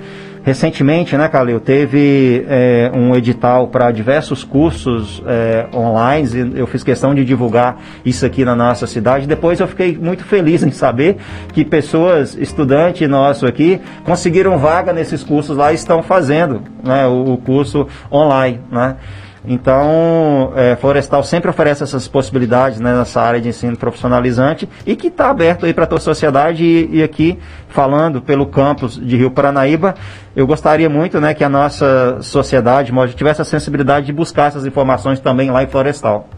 Recentemente, 0.43 1.17
né, 1.17 1.27
Calil, 1.27 1.59
teve 1.59 2.45
é, 2.47 2.89
um 2.95 3.13
edital 3.13 3.67
para 3.67 3.91
diversos 3.91 4.45
cursos 4.45 5.21
é, 5.27 5.67
online. 5.75 6.53
Eu 6.55 6.65
fiz 6.67 6.85
questão 6.85 7.13
de 7.13 7.25
divulgar 7.25 7.81
isso 8.05 8.25
aqui 8.25 8.45
na 8.45 8.55
nossa 8.55 8.87
cidade. 8.87 9.27
Depois 9.27 9.59
eu 9.59 9.67
fiquei 9.67 9.97
muito 9.97 10.23
feliz 10.23 10.63
em 10.63 10.71
saber 10.71 11.17
que 11.51 11.65
pessoas, 11.65 12.33
estudantes 12.33 13.09
nossos 13.09 13.43
aqui, 13.43 13.81
conseguiram 14.05 14.57
vaga 14.57 14.93
nesses 14.93 15.21
cursos 15.21 15.57
lá 15.57 15.73
e 15.73 15.75
estão 15.75 16.01
fazendo 16.01 16.63
né, 16.81 17.05
o, 17.05 17.33
o 17.33 17.37
curso 17.37 17.85
online. 18.09 18.61
Né? 18.71 18.95
Então, 19.43 20.53
é, 20.55 20.75
Florestal 20.75 21.23
sempre 21.23 21.49
oferece 21.49 21.81
essas 21.83 22.07
possibilidades 22.07 22.79
né, 22.79 22.95
nessa 22.95 23.21
área 23.21 23.41
de 23.41 23.49
ensino 23.49 23.75
profissionalizante 23.75 24.69
e 24.85 24.95
que 24.95 25.07
está 25.07 25.29
aberto 25.31 25.65
aí 25.65 25.73
para 25.73 25.87
toda 25.87 25.99
a 25.99 26.03
sociedade 26.03 26.63
e, 26.63 26.97
e, 26.97 27.03
aqui 27.03 27.39
falando 27.67 28.21
pelo 28.21 28.45
campus 28.45 28.95
de 28.95 29.17
Rio 29.17 29.31
Paranaíba, 29.31 29.95
eu 30.35 30.45
gostaria 30.45 30.89
muito 30.89 31.19
né, 31.19 31.33
que 31.33 31.43
a 31.43 31.49
nossa 31.49 32.17
sociedade 32.21 32.91
tivesse 33.15 33.41
a 33.41 33.45
sensibilidade 33.45 34.05
de 34.05 34.13
buscar 34.13 34.47
essas 34.47 34.65
informações 34.65 35.19
também 35.19 35.49
lá 35.49 35.63
em 35.63 35.67
Florestal. 35.67 36.29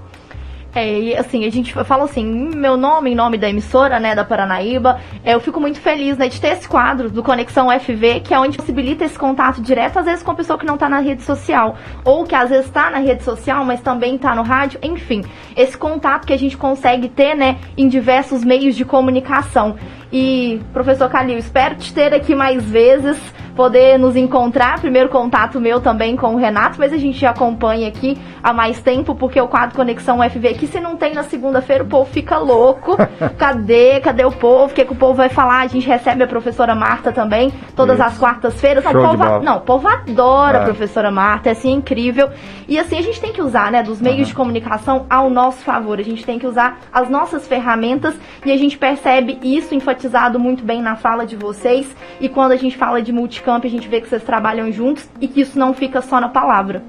É, 0.75 0.99
e 0.99 1.15
assim, 1.15 1.45
a 1.45 1.51
gente 1.51 1.71
fala 1.83 2.05
assim, 2.05 2.25
meu 2.25 2.75
nome, 2.75 3.11
em 3.11 3.15
nome 3.15 3.37
da 3.37 3.49
emissora, 3.49 3.99
né, 3.99 4.15
da 4.15 4.25
Paranaíba, 4.25 4.99
é, 5.23 5.35
eu 5.35 5.39
fico 5.39 5.59
muito 5.59 5.79
feliz, 5.79 6.17
né, 6.17 6.27
de 6.27 6.41
ter 6.41 6.49
esse 6.49 6.67
quadro 6.67 7.11
do 7.11 7.21
Conexão 7.21 7.67
FV, 7.69 8.21
que 8.21 8.33
é 8.33 8.39
onde 8.39 8.57
possibilita 8.57 9.05
esse 9.05 9.17
contato 9.17 9.61
direto, 9.61 9.99
às 9.99 10.05
vezes 10.05 10.23
com 10.23 10.31
a 10.31 10.35
pessoa 10.35 10.57
que 10.57 10.65
não 10.65 10.73
está 10.73 10.89
na 10.89 10.99
rede 10.99 11.21
social, 11.21 11.77
ou 12.03 12.23
que 12.23 12.33
às 12.33 12.49
vezes 12.49 12.65
está 12.65 12.89
na 12.89 12.97
rede 12.97 13.23
social, 13.23 13.63
mas 13.63 13.81
também 13.81 14.15
está 14.15 14.33
no 14.33 14.41
rádio, 14.41 14.79
enfim, 14.81 15.23
esse 15.55 15.77
contato 15.77 16.25
que 16.25 16.33
a 16.33 16.37
gente 16.37 16.57
consegue 16.57 17.07
ter, 17.07 17.35
né, 17.35 17.59
em 17.77 17.87
diversos 17.87 18.43
meios 18.43 18.75
de 18.75 18.83
comunicação. 18.83 19.75
E, 20.13 20.61
professor 20.71 21.09
Calil, 21.09 21.39
espero 21.39 21.73
te 21.73 21.91
ter 21.91 22.13
aqui 22.13 22.35
mais 22.35 22.63
vezes, 22.63 23.17
poder 23.55 23.97
nos 23.97 24.15
encontrar. 24.15 24.79
Primeiro 24.79 25.09
contato 25.09 25.59
meu 25.59 25.79
também 25.79 26.15
com 26.15 26.35
o 26.35 26.37
Renato, 26.37 26.79
mas 26.79 26.93
a 26.93 26.97
gente 26.97 27.17
já 27.17 27.31
acompanha 27.31 27.87
aqui 27.87 28.15
há 28.41 28.53
mais 28.53 28.79
tempo, 28.81 29.15
porque 29.15 29.41
o 29.41 29.47
quadro 29.47 29.75
Conexão 29.75 30.19
UFV 30.19 30.49
aqui, 30.49 30.67
se 30.67 30.79
não 30.79 30.97
tem 30.97 31.13
na 31.13 31.23
segunda-feira, 31.23 31.83
o 31.83 31.87
povo 31.87 32.09
fica 32.11 32.37
louco. 32.37 32.95
Cadê? 33.39 33.99
Cadê 34.01 34.23
o 34.25 34.31
povo? 34.31 34.65
O 34.65 34.75
que, 34.75 34.85
que 34.85 34.91
o 34.91 34.95
povo 34.95 35.15
vai 35.15 35.29
falar? 35.29 35.61
A 35.61 35.67
gente 35.67 35.87
recebe 35.87 36.23
a 36.23 36.27
professora 36.27 36.75
Marta 36.75 37.11
também, 37.11 37.51
todas 37.75 37.97
Isso. 37.97 38.07
as 38.07 38.17
quartas-feiras. 38.17 38.83
Não, 38.83 38.91
o 38.91 39.17
povo, 39.17 39.39
não, 39.39 39.57
o 39.57 39.61
povo 39.61 39.87
adora 39.87 40.59
é. 40.59 40.61
a 40.61 40.63
professora 40.65 41.09
Marta, 41.09 41.49
é 41.49 41.53
assim, 41.53 41.71
incrível. 41.71 42.29
E 42.67 42.77
assim, 42.77 42.97
a 42.97 43.01
gente 43.01 43.19
tem 43.19 43.33
que 43.33 43.41
usar, 43.41 43.71
né, 43.71 43.81
dos 43.81 44.01
meios 44.01 44.19
uhum. 44.19 44.25
de 44.25 44.33
comunicação 44.35 45.05
ao 45.09 45.29
nosso 45.29 45.63
favor. 45.63 45.99
A 45.99 46.03
gente 46.03 46.25
tem 46.25 46.37
que 46.37 46.45
usar 46.45 46.79
as 46.91 47.09
nossas 47.09 47.47
ferramentas 47.47 48.15
e 48.45 48.51
a 48.51 48.57
gente 48.57 48.77
percebe 48.77 49.39
isso 49.41 49.73
enfatizado 50.03 50.39
muito 50.39 50.63
bem 50.63 50.81
na 50.81 50.95
fala 50.95 51.25
de 51.25 51.35
vocês. 51.35 51.95
E 52.19 52.27
quando 52.27 52.51
a 52.51 52.55
gente 52.55 52.77
fala 52.77 53.01
de 53.01 53.11
multicamp, 53.13 53.63
a 53.63 53.69
gente 53.69 53.87
vê 53.87 54.01
que 54.01 54.09
vocês 54.09 54.23
trabalham 54.23 54.71
juntos 54.71 55.09
e 55.21 55.27
que 55.27 55.41
isso 55.41 55.57
não 55.57 55.73
fica 55.73 56.01
só 56.01 56.19
na 56.19 56.29
palavra. 56.29 56.83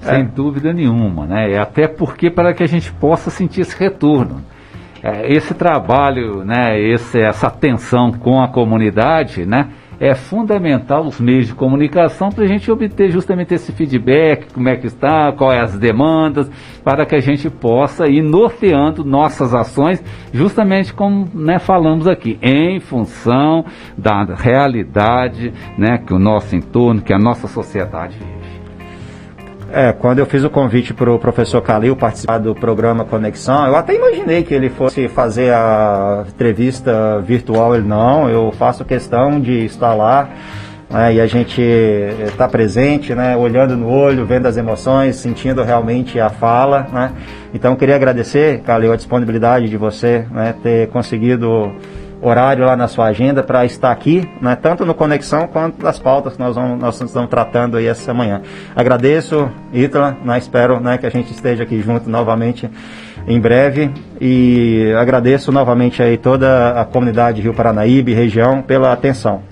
Sem 0.00 0.20
é. 0.20 0.24
dúvida 0.24 0.72
nenhuma, 0.72 1.26
né? 1.26 1.52
É 1.52 1.58
até 1.58 1.88
porque 1.88 2.30
para 2.30 2.54
que 2.54 2.62
a 2.62 2.68
gente 2.68 2.92
possa 2.92 3.30
sentir 3.30 3.62
esse 3.62 3.76
retorno. 3.76 4.40
É, 5.02 5.32
esse 5.32 5.54
trabalho, 5.54 6.44
né, 6.44 6.80
esse, 6.80 7.20
essa 7.20 7.48
atenção 7.48 8.12
com 8.12 8.40
a 8.40 8.48
comunidade, 8.48 9.44
né, 9.44 9.68
é 10.00 10.14
fundamental 10.14 11.06
os 11.06 11.20
meios 11.20 11.46
de 11.46 11.54
comunicação 11.54 12.28
para 12.28 12.44
a 12.44 12.46
gente 12.46 12.70
obter 12.70 13.10
justamente 13.10 13.54
esse 13.54 13.72
feedback, 13.72 14.52
como 14.52 14.68
é 14.68 14.76
que 14.76 14.86
está, 14.86 15.32
quais 15.32 15.74
as 15.74 15.78
demandas, 15.78 16.50
para 16.84 17.06
que 17.06 17.14
a 17.14 17.20
gente 17.20 17.48
possa 17.50 18.06
ir 18.06 18.22
norteando 18.22 19.04
nossas 19.04 19.54
ações, 19.54 20.02
justamente 20.32 20.92
como 20.92 21.28
né, 21.34 21.58
falamos 21.58 22.06
aqui, 22.06 22.38
em 22.42 22.80
função 22.80 23.64
da 23.96 24.24
realidade 24.34 25.52
né, 25.78 25.98
que 25.98 26.12
o 26.12 26.18
nosso 26.18 26.54
entorno, 26.54 27.02
que 27.02 27.12
a 27.12 27.18
nossa 27.18 27.46
sociedade 27.46 28.18
vive. 28.18 28.35
É, 29.72 29.92
quando 29.92 30.20
eu 30.20 30.26
fiz 30.26 30.44
o 30.44 30.50
convite 30.50 30.94
para 30.94 31.12
o 31.12 31.18
professor 31.18 31.60
Calil 31.60 31.96
participar 31.96 32.38
do 32.38 32.54
programa 32.54 33.04
Conexão, 33.04 33.66
eu 33.66 33.74
até 33.74 33.94
imaginei 33.94 34.44
que 34.44 34.54
ele 34.54 34.70
fosse 34.70 35.08
fazer 35.08 35.52
a 35.52 36.24
entrevista 36.28 37.20
virtual. 37.20 37.74
Ele 37.74 37.86
não, 37.86 38.28
eu 38.28 38.52
faço 38.52 38.84
questão 38.84 39.40
de 39.40 39.64
estar 39.64 39.92
lá 39.92 40.28
né, 40.88 41.14
e 41.14 41.20
a 41.20 41.26
gente 41.26 41.60
está 41.60 42.48
presente, 42.48 43.12
né, 43.14 43.36
olhando 43.36 43.76
no 43.76 43.88
olho, 43.88 44.24
vendo 44.24 44.46
as 44.46 44.56
emoções, 44.56 45.16
sentindo 45.16 45.62
realmente 45.64 46.20
a 46.20 46.30
fala. 46.30 46.86
Né. 46.92 47.12
Então, 47.52 47.74
queria 47.74 47.96
agradecer, 47.96 48.60
Calil, 48.60 48.92
a 48.92 48.96
disponibilidade 48.96 49.68
de 49.68 49.76
você 49.76 50.24
né, 50.30 50.54
ter 50.62 50.88
conseguido 50.88 51.72
horário 52.20 52.64
lá 52.64 52.76
na 52.76 52.88
sua 52.88 53.06
agenda 53.06 53.42
para 53.42 53.64
estar 53.64 53.90
aqui, 53.90 54.28
né, 54.40 54.56
tanto 54.56 54.84
no 54.84 54.94
Conexão 54.94 55.46
quanto 55.46 55.82
nas 55.82 55.98
pautas 55.98 56.34
que 56.34 56.38
nós, 56.38 56.54
vamos, 56.54 56.80
nós 56.80 57.00
estamos 57.00 57.30
tratando 57.30 57.76
aí 57.76 57.86
essa 57.86 58.14
manhã. 58.14 58.42
Agradeço, 58.74 59.50
Ítala, 59.72 60.16
né, 60.24 60.38
espero 60.38 60.80
né, 60.80 60.98
que 60.98 61.06
a 61.06 61.10
gente 61.10 61.30
esteja 61.32 61.62
aqui 61.62 61.80
junto 61.80 62.08
novamente 62.08 62.70
em 63.26 63.40
breve 63.40 63.90
e 64.20 64.92
agradeço 64.98 65.50
novamente 65.50 66.02
aí 66.02 66.16
toda 66.16 66.80
a 66.80 66.84
comunidade 66.84 67.42
Rio 67.42 67.54
Paranaíba 67.54 68.10
e 68.10 68.14
região 68.14 68.62
pela 68.62 68.92
atenção. 68.92 69.42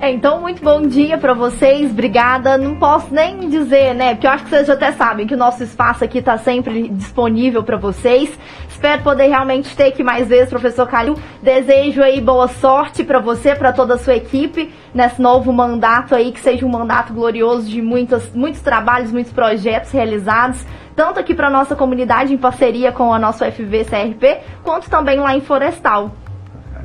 É, 0.00 0.12
então, 0.12 0.40
muito 0.40 0.62
bom 0.62 0.82
dia 0.82 1.18
para 1.18 1.34
vocês, 1.34 1.90
obrigada. 1.90 2.56
Não 2.56 2.76
posso 2.76 3.12
nem 3.12 3.48
dizer, 3.48 3.96
né? 3.96 4.14
Porque 4.14 4.28
eu 4.28 4.30
acho 4.30 4.44
que 4.44 4.50
vocês 4.50 4.66
já 4.68 4.74
até 4.74 4.92
sabem 4.92 5.26
que 5.26 5.34
o 5.34 5.36
nosso 5.36 5.64
espaço 5.64 6.04
aqui 6.04 6.18
está 6.18 6.38
sempre 6.38 6.88
disponível 6.88 7.64
para 7.64 7.76
vocês. 7.76 8.30
Espero 8.78 9.02
poder 9.02 9.26
realmente 9.26 9.76
ter 9.76 9.88
aqui 9.88 10.04
mais 10.04 10.28
vezes, 10.28 10.50
professor 10.50 10.86
Calil. 10.86 11.16
Desejo 11.42 12.00
aí 12.00 12.20
boa 12.20 12.46
sorte 12.46 13.02
para 13.02 13.18
você, 13.18 13.52
para 13.52 13.72
toda 13.72 13.94
a 13.94 13.98
sua 13.98 14.14
equipe, 14.14 14.72
nesse 14.94 15.20
novo 15.20 15.52
mandato 15.52 16.14
aí, 16.14 16.30
que 16.30 16.38
seja 16.38 16.64
um 16.64 16.68
mandato 16.68 17.12
glorioso 17.12 17.68
de 17.68 17.82
muitos, 17.82 18.32
muitos 18.32 18.60
trabalhos, 18.60 19.10
muitos 19.10 19.32
projetos 19.32 19.90
realizados, 19.90 20.64
tanto 20.94 21.18
aqui 21.18 21.34
para 21.34 21.50
nossa 21.50 21.74
comunidade, 21.74 22.32
em 22.32 22.38
parceria 22.38 22.92
com 22.92 23.12
a 23.12 23.18
nossa 23.18 23.48
UFV 23.48 23.84
CRP, 23.84 24.38
quanto 24.62 24.88
também 24.88 25.18
lá 25.18 25.36
em 25.36 25.40
Florestal. 25.40 26.12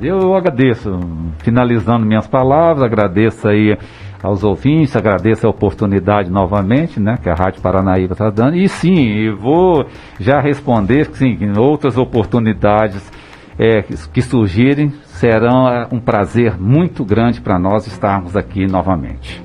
Eu 0.00 0.34
agradeço, 0.34 0.98
finalizando 1.44 2.04
minhas 2.04 2.26
palavras, 2.26 2.82
agradeço 2.82 3.46
aí 3.46 3.78
aos 4.24 4.42
ouvintes, 4.42 4.96
agradeço 4.96 5.46
a 5.46 5.50
oportunidade 5.50 6.30
novamente, 6.30 6.98
né, 6.98 7.18
que 7.22 7.28
a 7.28 7.34
Rádio 7.34 7.60
Paranaíba 7.60 8.14
está 8.14 8.30
dando. 8.30 8.56
E 8.56 8.66
sim, 8.68 9.30
vou 9.38 9.84
já 10.18 10.40
responder 10.40 11.10
que 11.10 11.18
sim, 11.18 11.36
em 11.38 11.58
outras 11.58 11.98
oportunidades 11.98 13.12
é, 13.58 13.82
que, 13.82 14.22
surgirem, 14.22 14.90
serão 15.04 15.68
é, 15.68 15.86
um 15.92 16.00
prazer 16.00 16.58
muito 16.58 17.04
grande 17.04 17.42
para 17.42 17.58
nós 17.58 17.86
estarmos 17.86 18.34
aqui 18.34 18.66
novamente. 18.66 19.44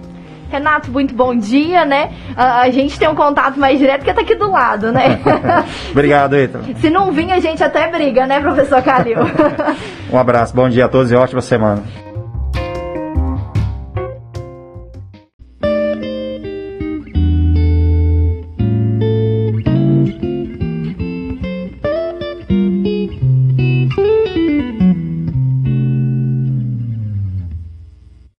Renato, 0.49 0.89
muito 0.89 1.13
bom 1.13 1.35
dia, 1.35 1.85
né? 1.85 2.11
A, 2.35 2.61
a, 2.61 2.71
gente 2.71 2.97
tem 2.97 3.07
um 3.07 3.13
contato 3.13 3.59
mais 3.59 3.77
direto 3.77 4.03
que 4.03 4.11
tá 4.13 4.21
aqui 4.21 4.33
do 4.33 4.49
lado, 4.49 4.91
né? 4.91 5.19
Obrigado, 5.91 6.35
Ítalo. 6.35 6.63
Se 6.77 6.89
não 6.89 7.11
vir, 7.11 7.29
a 7.31 7.39
gente 7.39 7.61
até 7.61 7.91
briga, 7.91 8.25
né, 8.25 8.39
professor 8.39 8.81
Calil? 8.81 9.19
um 10.11 10.17
abraço, 10.17 10.55
bom 10.55 10.69
dia 10.69 10.85
a 10.85 10.89
todos 10.89 11.11
e 11.11 11.15
ótima 11.15 11.41
semana. 11.41 11.83